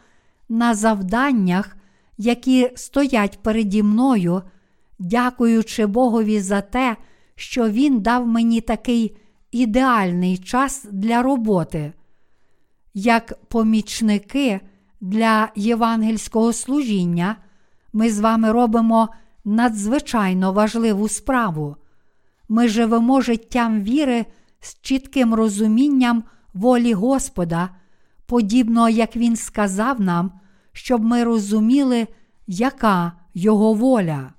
[0.49, 1.77] на завданнях,
[2.17, 4.41] які стоять переді мною,
[4.99, 6.97] дякуючи Богові за те,
[7.35, 9.17] що Він дав мені такий
[9.51, 11.93] ідеальний час для роботи.
[12.93, 14.59] Як помічники
[15.01, 17.35] для євангельського служіння,
[17.95, 19.09] ми з вами робимо
[19.45, 21.75] надзвичайно важливу справу.
[22.49, 24.25] Ми живемо життям віри
[24.59, 27.69] з чітким розумінням волі Господа,
[28.25, 30.31] подібно як Він сказав нам,
[30.71, 32.07] щоб ми розуміли,
[32.47, 34.33] яка Його воля.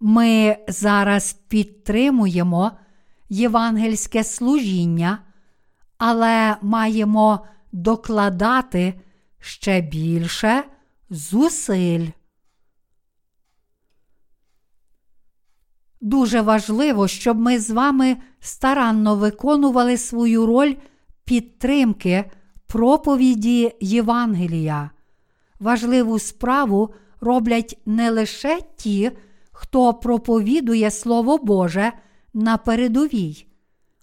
[0.00, 2.72] Ми зараз підтримуємо
[3.28, 5.18] євангельське служіння,
[5.98, 8.94] але маємо докладати
[9.38, 10.64] ще більше
[11.10, 12.06] зусиль.
[16.00, 20.74] Дуже важливо, щоб ми з вами старанно виконували свою роль
[21.24, 22.30] підтримки
[22.66, 24.90] проповіді Євангелія.
[25.60, 29.10] Важливу справу роблять не лише ті,
[29.52, 31.92] хто проповідує Слово Боже
[32.34, 33.46] на передовій.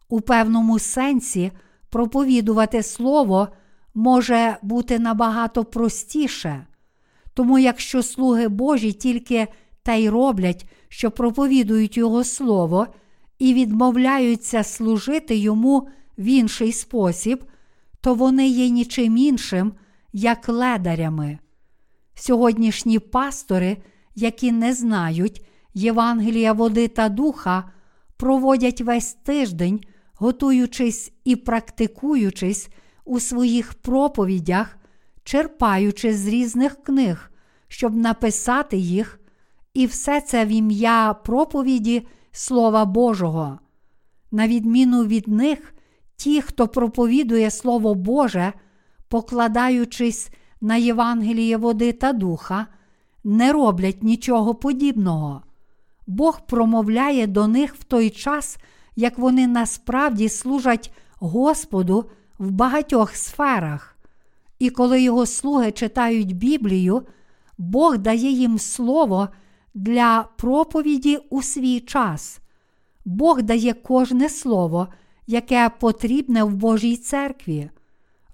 [0.09, 1.51] У певному сенсі
[1.93, 3.47] проповідувати Слово
[3.93, 6.65] може бути набагато простіше.
[7.33, 9.47] Тому, якщо слуги Божі тільки
[9.83, 12.87] та й роблять, що проповідують Його Слово,
[13.39, 17.43] і відмовляються служити йому в інший спосіб,
[18.01, 19.73] то вони є нічим іншим,
[20.13, 21.39] як ледарями.
[22.15, 23.77] Сьогоднішні пастори,
[24.15, 27.71] які не знають Євангелія води та духа,
[28.17, 29.81] проводять весь тиждень,
[30.23, 32.69] готуючись і практикуючись
[33.05, 34.77] у своїх проповідях,
[35.23, 37.31] черпаючи з різних книг,
[37.67, 39.19] щоб написати їх,
[39.73, 43.59] і все це в ім'я проповіді Слова Божого.
[44.31, 45.73] На відміну від них,
[46.15, 48.53] ті, хто проповідує Слово Боже,
[49.07, 50.29] покладаючись
[50.61, 52.67] на Євангеліє води та духа,
[53.23, 55.41] не роблять нічого подібного.
[56.07, 58.57] Бог промовляє до них в той час,
[58.95, 62.05] як вони насправді служать Господу
[62.39, 63.97] в багатьох сферах.
[64.59, 67.03] І коли його слуги читають Біблію,
[67.57, 69.29] Бог дає їм слово
[69.73, 72.39] для проповіді у свій час.
[73.05, 74.87] Бог дає кожне слово,
[75.27, 77.69] яке потрібне в Божій церкві.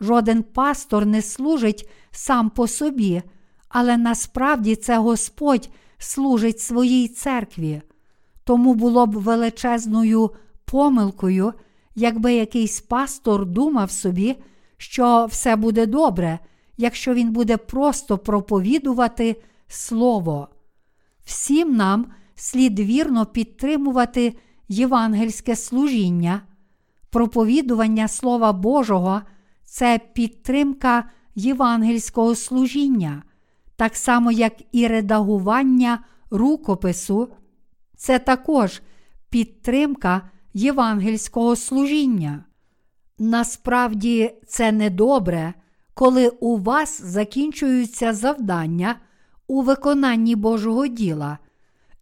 [0.01, 3.21] Жоден пастор не служить сам по собі,
[3.69, 7.81] але насправді це Господь служить своїй церкві.
[8.43, 10.31] Тому було б величезною
[10.71, 11.53] помилкою,
[11.95, 14.35] якби якийсь пастор думав собі,
[14.77, 16.39] що все буде добре,
[16.77, 20.47] якщо він буде просто проповідувати Слово.
[21.25, 22.05] Всім нам
[22.35, 24.33] слід вірно підтримувати
[24.67, 26.41] євангельське служіння,
[27.09, 29.21] проповідування Слова Божого
[29.63, 31.03] це підтримка
[31.35, 33.23] євангельського служіння,
[33.75, 35.99] так само як і редагування
[36.31, 37.27] рукопису,
[37.97, 38.81] це також
[39.29, 42.43] підтримка євангельського служіння.
[43.19, 45.53] Насправді це недобре,
[45.93, 48.95] коли у вас закінчуються завдання
[49.47, 51.37] у виконанні Божого діла,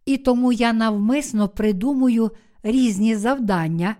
[0.06, 2.30] і тому я навмисно придумую
[2.62, 3.96] різні завдання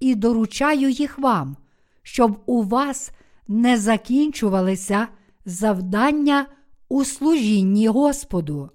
[0.00, 1.56] і доручаю їх вам,
[2.02, 3.10] щоб у вас
[3.48, 5.08] не закінчувалися
[5.44, 6.46] завдання
[6.88, 8.70] у служінні Господу.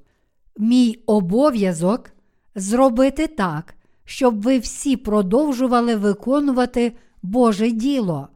[0.58, 2.12] Мій обов'язок
[2.56, 3.75] зробити так,
[4.06, 8.28] щоб ви всі продовжували виконувати Боже діло,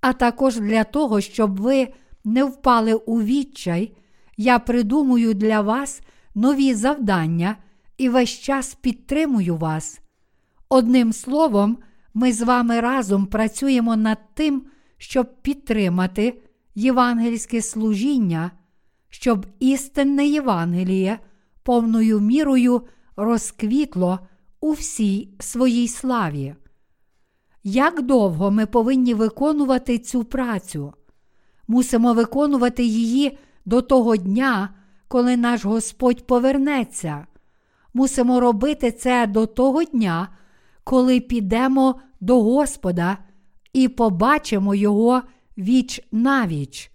[0.00, 1.88] а також для того, щоб ви
[2.24, 3.92] не впали у відчай,
[4.36, 6.00] я придумую для вас
[6.34, 7.56] нові завдання
[7.98, 10.00] і весь час підтримую вас.
[10.68, 11.78] Одним словом,
[12.14, 14.62] ми з вами разом працюємо над тим,
[14.98, 16.42] щоб підтримати
[16.74, 18.50] євангельське служіння,
[19.08, 21.18] щоб істинне Євангеліє
[21.62, 22.82] повною мірою
[23.16, 24.18] розквітло
[24.60, 26.54] у всій своїй славі.
[27.64, 30.92] Як довго ми повинні виконувати цю працю?
[31.68, 34.74] Мусимо виконувати її до того дня,
[35.08, 37.26] коли наш Господь повернеться.
[37.94, 40.28] Мусимо робити це до того дня,
[40.84, 43.18] коли підемо до Господа
[43.72, 45.22] і побачимо Його
[45.58, 46.90] віч навіч.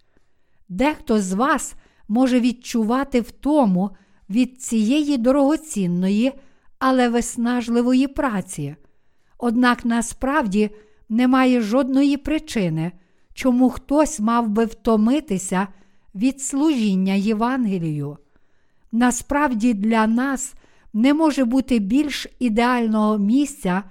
[0.68, 1.74] Дехто з вас
[2.08, 3.90] може відчувати втому
[4.30, 6.32] від цієї дорогоцінної,
[6.86, 8.76] але виснажливої праці.
[9.38, 10.70] Однак насправді
[11.08, 12.92] немає жодної причини,
[13.34, 15.68] чому хтось мав би втомитися
[16.14, 18.16] від служіння Євангелію.
[18.92, 20.54] Насправді для нас
[20.92, 23.82] не може бути більш ідеального місця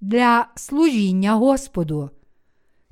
[0.00, 2.10] для служіння Господу.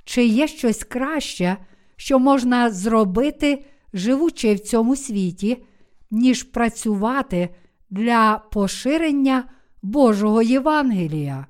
[0.05, 1.57] Чи є щось краще,
[1.97, 5.63] що можна зробити, живучи в цьому світі,
[6.11, 7.49] ніж працювати
[7.91, 9.45] для поширення
[9.83, 11.47] Божого Євангелія.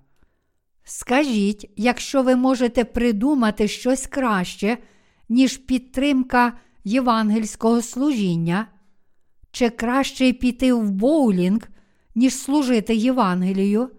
[0.84, 4.78] Скажіть, якщо ви можете придумати щось краще,
[5.28, 6.53] ніж підтримка
[6.84, 8.66] євангельського служіння,
[9.51, 11.68] чи краще піти в боулінг,
[12.14, 13.91] ніж служити Євангелію,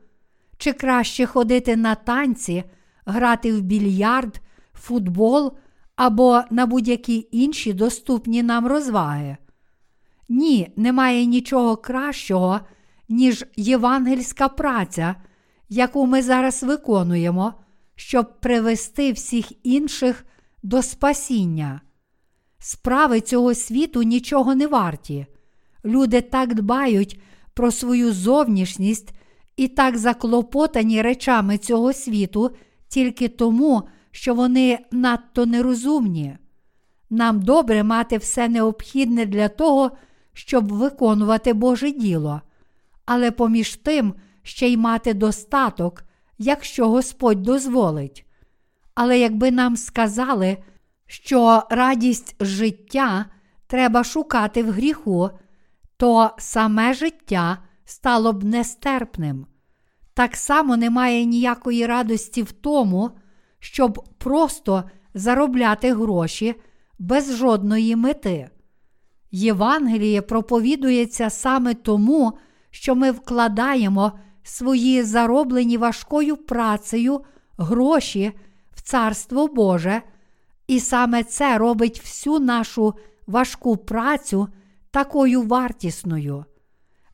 [0.58, 2.64] чи краще ходити на танці,
[3.06, 4.42] грати в більярд,
[4.74, 5.58] футбол
[5.96, 9.38] або на будь-які інші доступні нам розваги.
[10.34, 12.60] Ні, немає нічого кращого,
[13.10, 15.16] ніж євангельська праця,
[15.70, 17.54] яку ми зараз виконуємо,
[17.96, 20.26] щоб привести всіх інших
[20.64, 21.82] до спасіння.
[22.60, 25.26] Справи цього світу нічого не варті.
[25.86, 27.22] Люди так дбають
[27.54, 29.14] про свою зовнішність
[29.58, 32.52] і так заклопотані речами цього світу
[32.88, 36.38] тільки тому, що вони надто нерозумні.
[37.10, 40.02] Нам добре мати все необхідне для того, щоб
[40.70, 42.42] виконувати Боже діло,
[43.06, 44.14] але поміж тим
[44.44, 46.04] ще й мати достаток,
[46.38, 48.26] якщо Господь дозволить.
[48.96, 50.58] Але якби нам сказали,
[51.06, 53.26] що радість життя
[53.68, 55.30] треба шукати в гріху,
[55.98, 59.46] то саме життя стало б нестерпним.
[60.14, 63.12] Так само немає ніякої радості в тому,
[63.60, 66.56] щоб просто заробляти гроші
[67.00, 68.50] без жодної мети.
[69.32, 72.34] Євангеліє проповідується саме тому,
[72.70, 74.12] що ми вкладаємо
[74.44, 77.22] свої зароблені важкою працею
[77.58, 78.32] гроші
[78.76, 80.02] в Царство Боже,
[80.68, 82.94] і саме це робить всю нашу
[83.28, 84.48] важку працю
[84.92, 86.46] такою вартісною.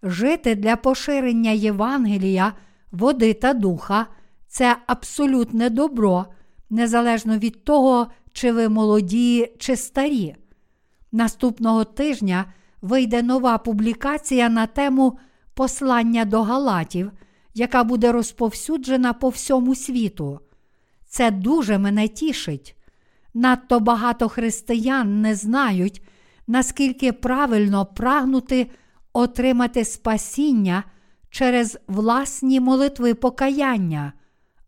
[0.04, 2.54] Жити для поширення Євангелія,
[2.92, 4.08] води та духа
[4.48, 6.26] це абсолютне добро,
[6.70, 10.36] незалежно від того, чи ви молоді, чи старі.
[11.12, 12.46] Наступного тижня
[12.82, 15.20] вийде нова публікація на тему
[15.54, 17.12] послання до Галатів,
[17.54, 20.40] яка буде розповсюджена по всьому світу.
[21.06, 22.76] Це дуже мене тішить.
[23.34, 26.02] Надто багато християн не знають,
[26.48, 28.68] наскільки правильно прагнути
[29.14, 30.84] отримати спасіння
[31.30, 34.14] через власні молитви покаяння.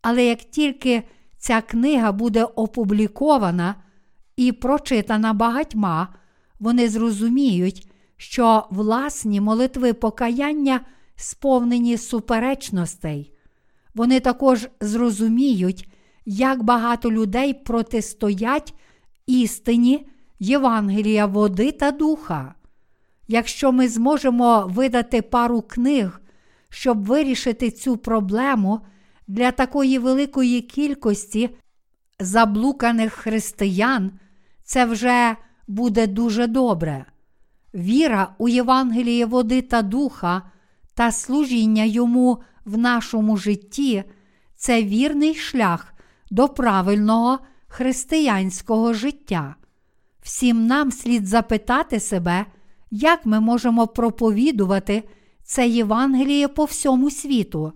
[0.02, 1.02] Але як тільки
[1.38, 3.74] ця книга буде опублікована
[4.36, 6.08] і прочитана багатьма,
[6.60, 10.80] вони зрозуміють, що власні молитви покаяння
[11.16, 13.32] сповнені суперечностей.
[13.94, 15.88] Вони також зрозуміють,
[16.24, 18.74] як багато людей протистоять
[19.26, 20.06] істині
[20.38, 22.54] Євангелія води та духа.
[23.28, 26.20] Якщо ми зможемо видати пару книг,
[26.68, 28.80] щоб вирішити цю проблему
[29.28, 31.50] для такої великої кількості
[32.20, 34.10] заблуканих християн,
[34.64, 35.36] це вже
[35.70, 37.04] буде дуже добре.
[37.74, 40.42] Віра у Євангеліє води та духа
[40.94, 44.04] та служіння йому в нашому житті
[44.56, 45.94] це вірний шлях
[46.30, 49.54] до правильного християнського життя.
[50.22, 52.46] Всім нам слід запитати себе,
[52.90, 55.02] як ми можемо проповідувати
[55.42, 57.72] це Євангеліє по всьому світу,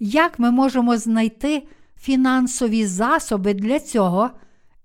[0.00, 1.66] як ми можемо знайти
[2.00, 4.30] фінансові засоби для цього,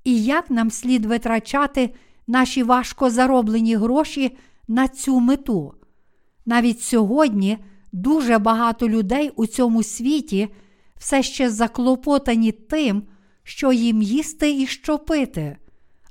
[0.03, 1.93] і як нам слід витрачати
[2.27, 5.73] наші важко зароблені гроші на цю мету.
[6.45, 7.57] Навіть сьогодні
[7.91, 10.49] дуже багато людей у цьому світі
[10.97, 13.03] все ще заклопотані тим,
[13.43, 15.57] що їм їсти і що пити.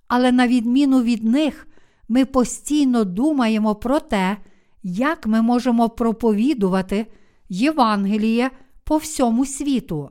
[0.08, 1.68] Але на відміну від них,
[2.08, 4.36] ми постійно думаємо про те,
[4.82, 7.06] як ми можемо проповідувати
[7.48, 8.50] Євангеліє
[8.84, 10.10] по всьому світу.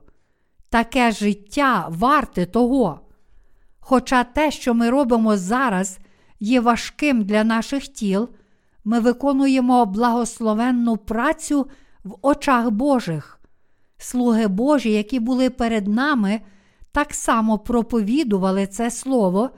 [0.69, 2.99] Таке життя варте того.
[3.85, 5.99] Хоча те, що ми робимо зараз,
[6.39, 8.29] є важким для наших тіл,
[8.85, 11.67] ми виконуємо благословенну працю
[12.03, 13.39] в очах Божих.
[13.97, 16.41] Слуги Божі, які були перед нами,
[16.91, 19.49] так само проповідували це Слово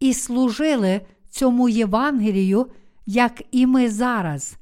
[0.00, 2.66] і служили цьому Євангелію,
[3.06, 4.56] як і ми зараз.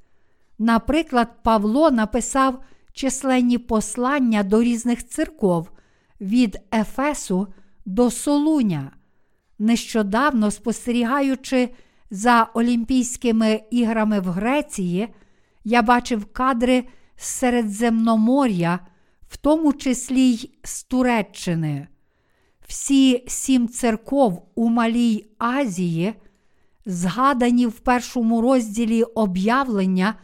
[0.58, 5.70] Наприклад, Павло написав численні послання до різних церков
[6.20, 7.48] від Ефесу
[7.86, 8.90] до Солуня.
[9.58, 11.68] Нещодавно спостерігаючи
[12.10, 15.08] за Олімпійськими іграми в Греції,
[15.64, 16.84] я бачив кадри
[17.16, 18.78] з Середземномор'я,
[19.28, 21.88] в тому числі й з Туреччини.
[22.66, 26.14] Всі сім церков у Малій Азії,
[26.86, 30.14] згадані в першому розділі об'явлення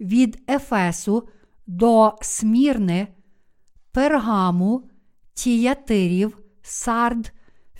[0.00, 1.28] від Ефесу
[1.66, 3.08] до Смірни,
[3.92, 4.82] Пергаму,
[5.34, 7.32] Тіятирів, Сард,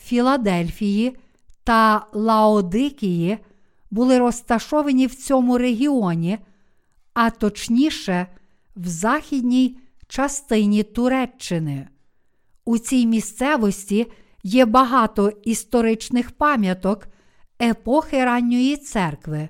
[0.04, 1.16] Філадельфії
[1.64, 3.38] та Лаодикії
[3.90, 6.38] були розташовані в цьому регіоні,
[7.14, 8.26] а точніше,
[8.76, 9.78] в західній
[10.08, 11.88] частині Туреччини.
[12.64, 14.06] У цій місцевості
[14.42, 17.08] є багато історичних пам'яток
[17.62, 19.48] епохи ранньої церкви.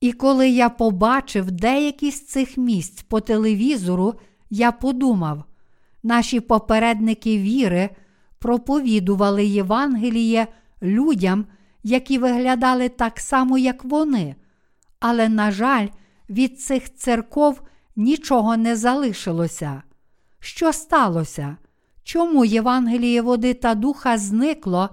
[0.00, 4.14] І коли я побачив деякі з цих місць по телевізору,
[4.50, 5.44] я подумав,
[6.02, 7.90] наші попередники віри
[8.44, 10.46] проповідували Євангеліє
[10.82, 11.46] людям,
[11.82, 14.36] які виглядали так само, як вони.
[15.00, 15.88] Але, на жаль,
[16.30, 17.62] від цих церков
[17.96, 19.82] нічого не залишилося.
[20.40, 21.56] Що сталося?
[22.02, 24.90] Чому Євангеліє води та духа зникло,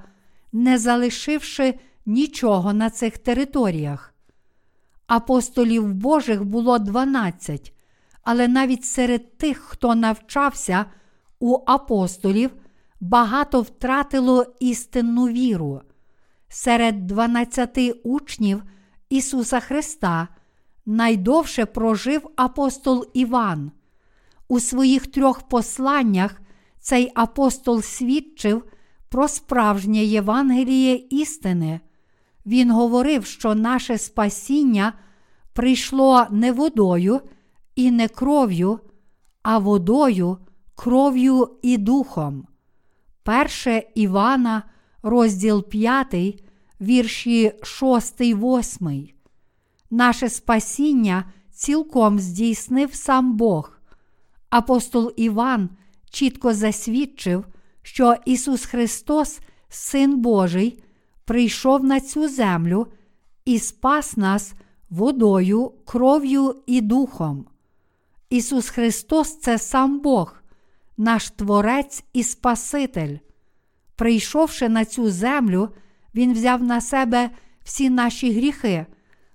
[0.54, 1.74] не залишивши
[2.06, 4.14] нічого на цих територіях?
[5.08, 7.74] Апостолів Божих було 12,
[8.24, 10.86] але навіть серед тих, хто навчався
[11.39, 12.52] у апостолів,
[13.02, 15.82] багато втратило істинну віру.
[16.49, 18.64] Серед 12 учнів
[19.10, 20.28] Ісуса Христа
[20.86, 23.72] найдовше прожив апостол Іван.
[24.47, 26.41] У своїх трьох посланнях
[26.80, 28.64] цей апостол свідчив
[29.10, 31.80] про справжнє Євангеліє істини.
[32.45, 34.93] Він говорив, що наше спасіння
[35.54, 37.22] прийшло не водою
[37.76, 38.80] і не кров'ю,
[39.43, 40.38] а водою,
[40.76, 42.47] кров'ю і духом.
[43.24, 44.63] Перше Івана,
[45.03, 46.43] розділ 5,
[46.82, 49.09] вірші 6, 8.
[49.91, 53.78] Наше спасіння цілком здійснив сам Бог.
[54.49, 55.69] Апостол Іван
[56.09, 57.45] чітко засвідчив,
[57.82, 60.84] що Ісус Христос, Син Божий,
[61.26, 62.88] прийшов на цю землю
[63.45, 64.53] і спас нас
[64.89, 67.45] водою, кров'ю і духом.
[68.30, 70.41] Ісус Христос це сам Бог,
[71.02, 73.18] наш Творець і Спаситель.
[73.95, 75.70] Прийшовши на цю землю,
[76.16, 77.30] Він взяв на себе
[77.64, 78.86] всі наші гріхи,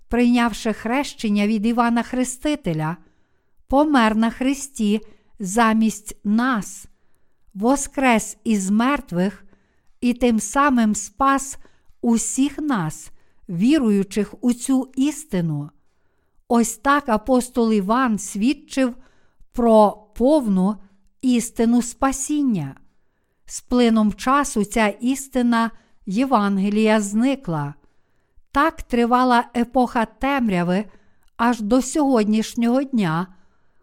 [0.09, 2.97] прийнявши хрещення від Івана Хрестителя,
[3.69, 5.01] помер на Христі
[5.39, 6.87] замість нас,
[7.55, 9.45] воскрес із мертвих
[10.01, 11.59] і тим самим спас
[12.03, 13.11] усіх нас,
[13.49, 15.71] віруючих у цю істину.
[16.49, 18.97] Ось так апостол Іван свідчив
[19.53, 20.77] про повну
[21.35, 22.75] істину спасіння.
[23.47, 25.71] З плином часу ця істина
[26.07, 27.75] Євангелія зникла.
[28.53, 30.85] Так тривала епоха темряви
[31.37, 33.27] аж до сьогоднішнього дня,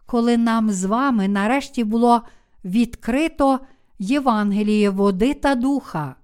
[0.05, 2.21] коли нам з вами нарешті було
[2.65, 3.59] відкрито
[3.99, 6.15] Євангеліє води та духа.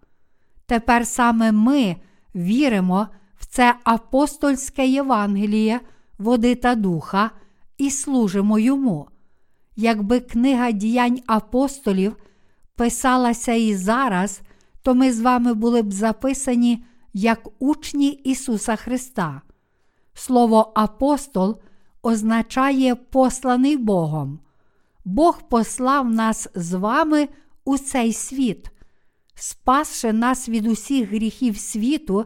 [0.66, 1.96] Тепер саме ми
[2.36, 3.08] віримо
[3.40, 5.80] в це апостольське Євангеліє
[6.18, 7.32] води та духа
[7.78, 9.08] і служимо йому.
[9.82, 12.16] Якби книга діянь апостолів
[12.76, 14.42] писалася і зараз,
[14.84, 19.42] то ми з вами були б записані як учні Ісуса Христа.
[20.14, 21.60] Слово апостол
[22.02, 24.40] означає посланий Богом.
[25.06, 27.28] Бог послав нас з вами
[27.66, 28.72] у цей світ,
[29.36, 32.26] спасши нас від усіх гріхів світу,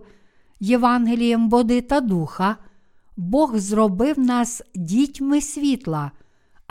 [0.60, 2.58] Євангелієм води та духа,
[3.18, 6.12] Бог зробив нас дітьми світла,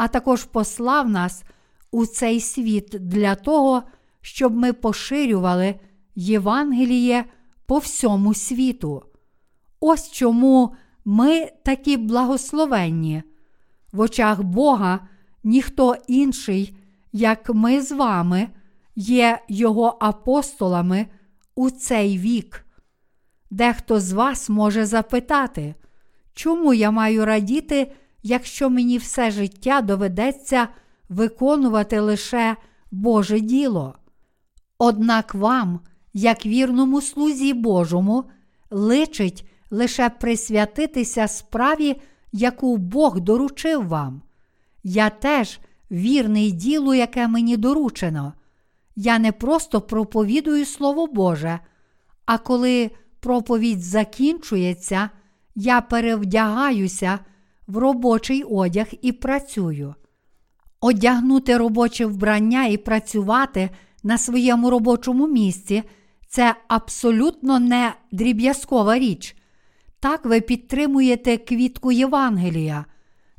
[0.03, 1.45] а також послав нас
[1.91, 3.83] у цей світ для того,
[4.21, 5.75] щоб ми поширювали
[6.15, 7.25] Євангеліє
[7.67, 9.03] по всьому світу.
[9.81, 10.75] Ось чому
[11.05, 13.23] ми такі благословенні.
[13.93, 15.09] В очах Бога
[15.45, 16.77] ніхто інший,
[17.13, 18.49] як ми з вами,
[18.97, 21.07] є Його апостолами
[21.55, 22.67] у цей вік.
[23.51, 25.75] Дехто з вас може запитати,
[26.35, 27.93] чому я маю радіти,
[28.23, 30.69] якщо мені все життя доведеться
[31.09, 32.57] виконувати лише
[32.91, 33.95] Боже діло?
[34.79, 35.81] Однак вам,
[36.13, 38.25] як вірному слузі Божому,
[38.71, 42.01] личить лише присвятитися справі,
[42.33, 44.23] яку Бог доручив вам.
[44.83, 45.61] Я теж
[45.91, 48.33] вірний ділу, яке мені доручено.
[48.97, 51.59] Я не просто проповідую Слово Боже,
[52.27, 55.11] а коли проповідь закінчується,
[55.55, 57.19] я перевдягаюся
[57.73, 59.95] в робочий одяг і працюю.
[60.81, 63.71] Одягнути робоче вбрання і працювати
[64.03, 65.83] на своєму робочому місці
[66.29, 69.37] це абсолютно не дріб'язкова річ.
[70.01, 72.85] Так ви підтримуєте квітку Євангелія,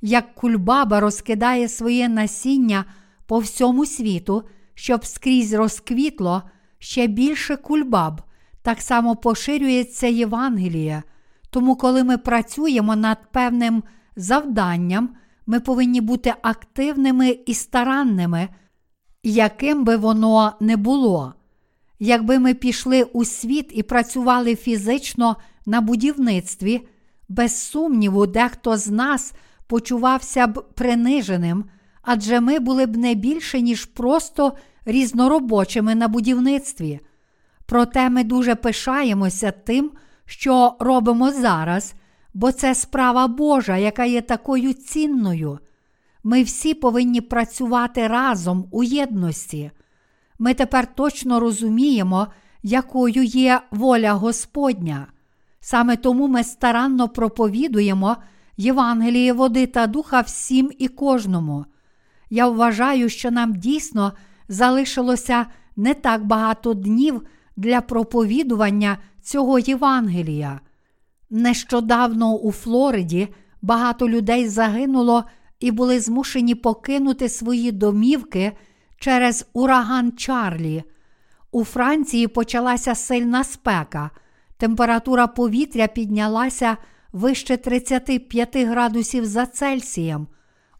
[0.01, 2.85] як кульбаба розкидає своє насіння
[3.25, 6.43] по всьому світу, щоб скрізь розквітло
[6.79, 8.21] ще більше кульбаб,
[8.61, 11.03] так само поширюється Євангеліє.
[11.49, 13.83] Тому, коли ми працюємо над певним
[14.15, 15.09] завданням,
[15.45, 18.49] ми повинні бути активними і старанними,
[19.23, 21.33] яким би воно не було.
[21.99, 25.35] Якби ми пішли у світ і працювали фізично
[25.65, 26.87] на будівництві,
[27.29, 29.33] Без сумніву, дехто з нас
[29.67, 31.65] почувався б приниженим,
[32.01, 34.53] адже ми були б не більше, ніж просто
[34.85, 36.99] різноробочими на будівництві.
[37.65, 39.91] Проте ми дуже пишаємося тим,
[40.25, 41.93] що робимо зараз,
[42.33, 45.59] бо це справа Божа, яка є такою цінною.
[46.23, 49.71] Ми всі повинні працювати разом у єдності.
[50.39, 52.27] Ми тепер точно розуміємо,
[52.63, 55.07] якою є воля Господня.
[55.59, 58.17] Саме тому ми старанно проповідуємо
[58.57, 61.65] Євангеліє води та духа всім і кожному.
[62.29, 64.13] Я вважаю, що нам дійсно
[64.47, 67.21] залишилося не так багато днів
[67.55, 70.59] для проповідування цього Євангелія.
[71.35, 73.27] Нещодавно у Флориді
[73.61, 75.23] багато людей загинуло
[75.59, 78.51] і були змушені покинути свої домівки
[78.97, 80.83] через ураган Чарлі.
[81.51, 84.09] У Франції почалася сильна спека,
[84.57, 86.77] температура повітря піднялася
[87.13, 90.27] вище 35 градусів за Цельсієм,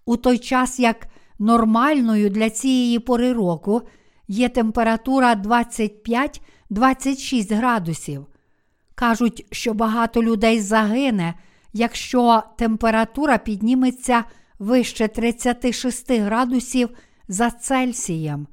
[0.06, 1.08] у той час як
[1.40, 3.82] нормальною для цієї пори року
[4.28, 8.26] є температура 25-26 градусів.
[8.96, 11.34] Кажуть, що багато людей загине,
[11.74, 14.24] якщо температура підніметься
[14.60, 16.90] вище 36 градусів
[17.28, 18.48] за Цельсієм.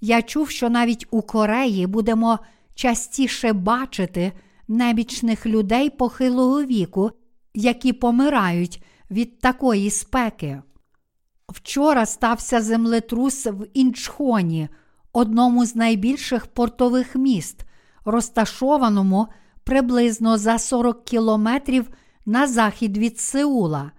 [0.00, 2.38] Я чув, що навіть у Кореї будемо
[2.74, 4.32] частіше бачити
[4.68, 7.10] небічних людей похилого віку,
[7.54, 10.62] які помирають від такої спеки.
[11.48, 14.68] Вчора стався землетрус в Інчхоні,
[15.12, 17.64] одному з найбільших портових міст,
[18.04, 19.28] розташованому
[19.64, 21.88] приблизно за 40 кілометрів
[22.26, 23.90] на захід від Сеула.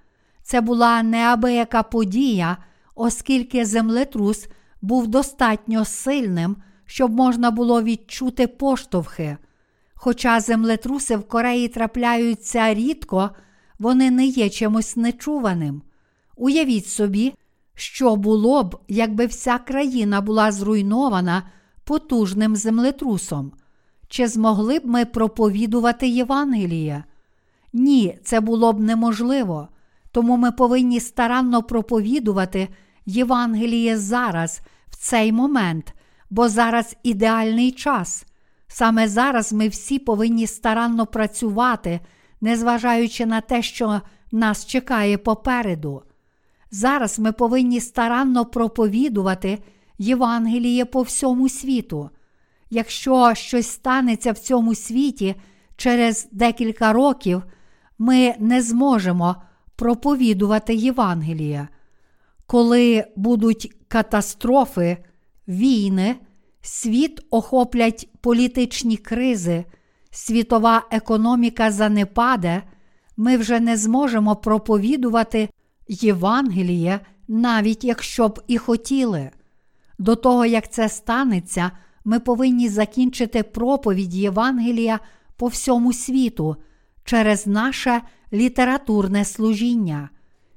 [0.44, 2.58] Це була неабияка подія,
[2.96, 4.48] оскільки землетрус
[4.82, 6.56] був достатньо сильним,
[6.86, 9.38] щоб можна було відчути поштовхи.
[9.96, 13.30] Хоча землетруси в Кореї трапляються рідко,
[13.80, 15.82] вони не є чимось нечуваним.
[16.36, 17.34] Уявіть собі,
[17.76, 21.44] що було б, якби вся країна була зруйнована
[21.84, 23.52] потужним землетрусом.
[24.16, 27.04] Чи змогли б ми проповідувати Євангеліє?
[27.74, 29.68] Ні, це було б неможливо.
[30.12, 32.68] Тому ми повинні старанно проповідувати
[33.06, 35.94] Євангеліє зараз, в цей момент,
[36.30, 38.26] бо зараз ідеальний час.
[38.68, 42.00] Саме зараз ми всі повинні старанно працювати,
[42.42, 44.02] незважаючи на те, що
[44.32, 46.04] нас чекає попереду.
[46.72, 49.60] Зараз ми повинні старанно проповідувати
[49.98, 52.10] Євангеліє по всьому світу.
[52.76, 55.36] Якщо щось станеться в цьому світі
[55.76, 57.44] через декілька років,
[57.98, 59.36] ми не зможемо
[59.76, 61.68] проповідувати Євангелія.
[62.46, 64.98] Коли будуть катастрофи,
[65.48, 66.16] війни,
[66.62, 69.66] світ охоплять політичні кризи,
[70.12, 72.64] світова економіка занепаде,
[73.18, 75.50] ми вже не зможемо проповідувати
[75.88, 79.32] Євангеліє, навіть якщо б і хотіли.
[80.00, 81.72] До того, як це станеться,
[82.06, 85.00] ми повинні закінчити проповідь Євангелія
[85.38, 86.56] по всьому світу
[87.04, 88.02] через наше
[88.34, 90.10] літературне служіння.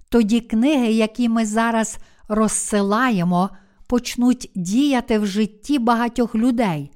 [0.08, 3.50] Тоді книги, які ми зараз розсилаємо,
[3.86, 6.90] почнуть діяти в житті багатьох людей.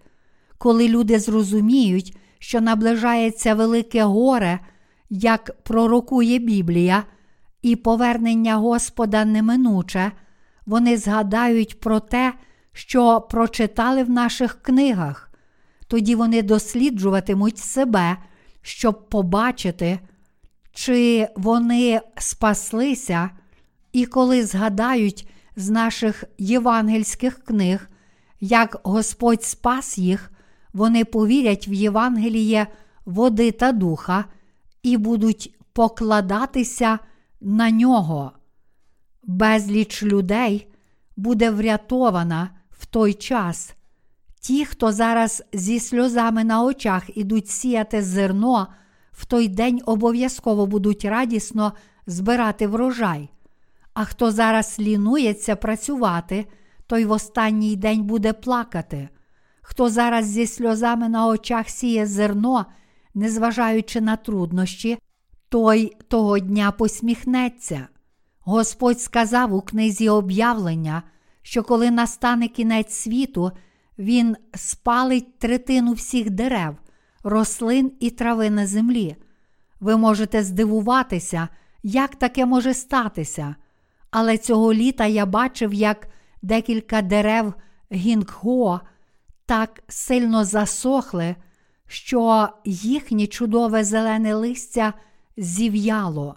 [0.59, 4.59] Коли люди зрозуміють, що наближається велике горе,
[5.11, 7.05] як пророкує Біблія,
[7.62, 10.12] і повернення Господа неминуче,
[10.66, 12.32] вони згадають про те,
[12.73, 15.33] що прочитали в наших книгах.
[15.87, 18.16] Тоді вони досліджуватимуть себе,
[18.62, 19.99] щоб побачити,
[20.73, 23.31] чи вони спаслися,
[23.93, 27.89] і коли згадають з наших євангельських книг,
[28.41, 30.33] як Господь спас їх,
[30.73, 32.66] вони повірять в Євангеліє
[33.05, 34.25] води та духа
[34.83, 36.99] і будуть покладатися
[37.41, 38.33] на нього.
[39.23, 40.66] Безліч людей
[41.16, 42.51] буде врятована
[42.83, 43.74] в той час.
[44.41, 48.68] Ті, хто зараз зі сльозами на очах ідуть сіяти зерно,
[49.12, 51.72] в той день обов'язково будуть радісно
[52.07, 53.28] збирати врожай.
[53.95, 56.47] А хто зараз лінується працювати,
[56.87, 59.09] той в останній день буде плакати.
[59.61, 62.66] Хто зараз зі сльозами на очах сіє зерно,
[63.14, 64.99] незважаючи на труднощі,
[65.49, 67.89] той того дня посміхнеться.
[68.41, 71.03] Господь сказав у книзі об'явлення,
[71.43, 73.53] що коли настане кінець світу,
[73.99, 76.76] Він спалить третину всіх дерев,
[77.24, 79.16] рослин і трави на землі.
[79.80, 81.49] Ви можете здивуватися,
[81.82, 83.55] як таке може статися.
[84.11, 86.09] Але цього літа я бачив, як
[86.43, 87.55] декілька дерев
[87.93, 88.80] гінгхо
[89.47, 91.36] так сильно засохли,
[91.86, 94.93] що їхнє чудове зелене листя
[95.36, 96.36] зів'яло.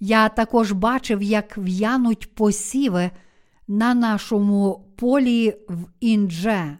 [0.00, 3.10] Я також бачив, як в'януть посіви
[3.68, 6.78] на нашому полі в індже.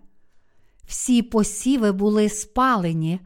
[0.87, 3.21] Всі посіви були спалені,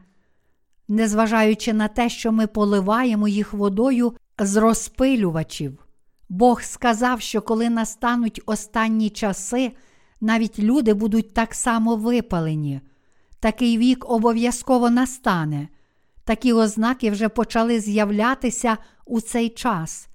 [0.87, 5.87] незважаючи на те, що ми поливаємо їх водою з розпилювачів.
[6.29, 9.71] Бог сказав, що коли настануть останні часи,
[10.21, 12.81] навіть люди будуть так само випалені.
[13.39, 15.67] Такий вік обов'язково настане.
[16.23, 20.07] Такі ознаки вже почали з'являтися у цей час.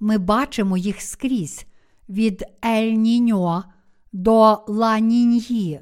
[0.00, 1.66] Ми бачимо їх скрізь
[2.08, 3.62] від Ель-Ніньо
[4.12, 5.80] до Ла-Ніньї,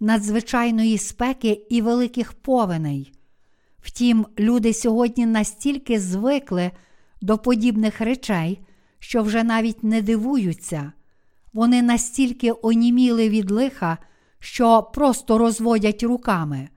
[0.00, 3.12] надзвичайної спеки і великих повеней.
[3.80, 6.70] Втім, люди сьогодні настільки звикли
[7.20, 8.60] до подібних речей,
[8.98, 10.92] що вже навіть не дивуються.
[11.52, 13.98] Вони настільки оніміли від лиха,
[14.38, 16.68] що просто розводять руками.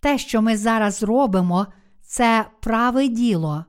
[0.00, 1.66] Те, що ми зараз робимо,
[2.02, 3.64] це праве діло.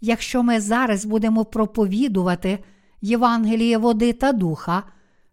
[0.00, 2.58] Якщо ми зараз будемо проповідувати
[3.00, 4.82] Євангеліє води та духа,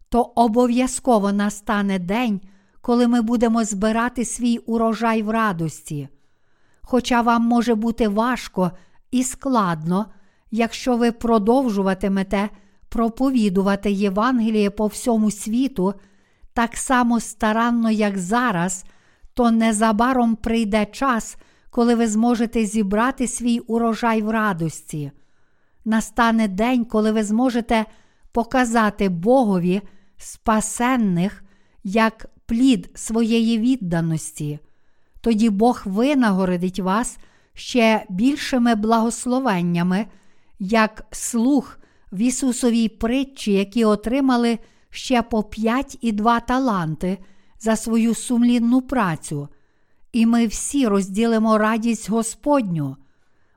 [0.09, 2.41] то обов'язково настане день,
[2.81, 6.09] коли ми будемо збирати свій урожай в радості.
[6.81, 8.71] Хоча вам може бути важко
[9.11, 10.05] і складно,
[10.51, 12.49] якщо ви продовжуватимете
[12.89, 15.93] проповідувати Євангеліє по всьому світу,
[16.53, 18.85] так само старанно, як зараз,
[19.33, 21.37] то незабаром прийде час,
[21.69, 25.11] коли ви зможете зібрати свій урожай в радості.
[25.87, 27.85] Настане день, коли ви зможете
[28.31, 29.81] показати Богові
[30.17, 31.43] спасенних
[31.83, 34.59] як плід своєї відданості.
[35.21, 37.17] Тоді Бог винагородить вас
[37.53, 40.05] ще більшими благословеннями,
[40.59, 41.79] як слух
[42.11, 44.59] в Ісусовій притчі, які отримали
[44.89, 47.17] ще по п'ять і два таланти
[47.59, 49.49] за свою сумлінну працю,
[50.11, 52.97] і ми всі розділимо радість Господню.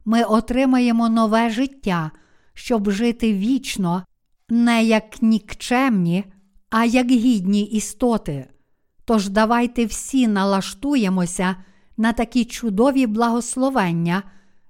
[0.05, 2.11] Ми отримаємо нове життя,
[2.55, 4.05] щоб жити вічно,
[4.49, 6.25] не як нікчемні,
[6.71, 8.49] а як гідні істоти.
[9.05, 11.57] Тож давайте всі налаштуємося
[11.97, 14.23] на такі чудові благословення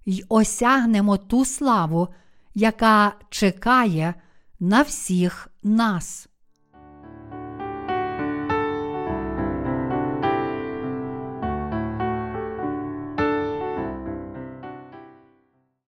[0.07, 2.09] й осягнемо ту славу,
[2.55, 4.15] яка чекає
[4.61, 6.30] на всіх нас.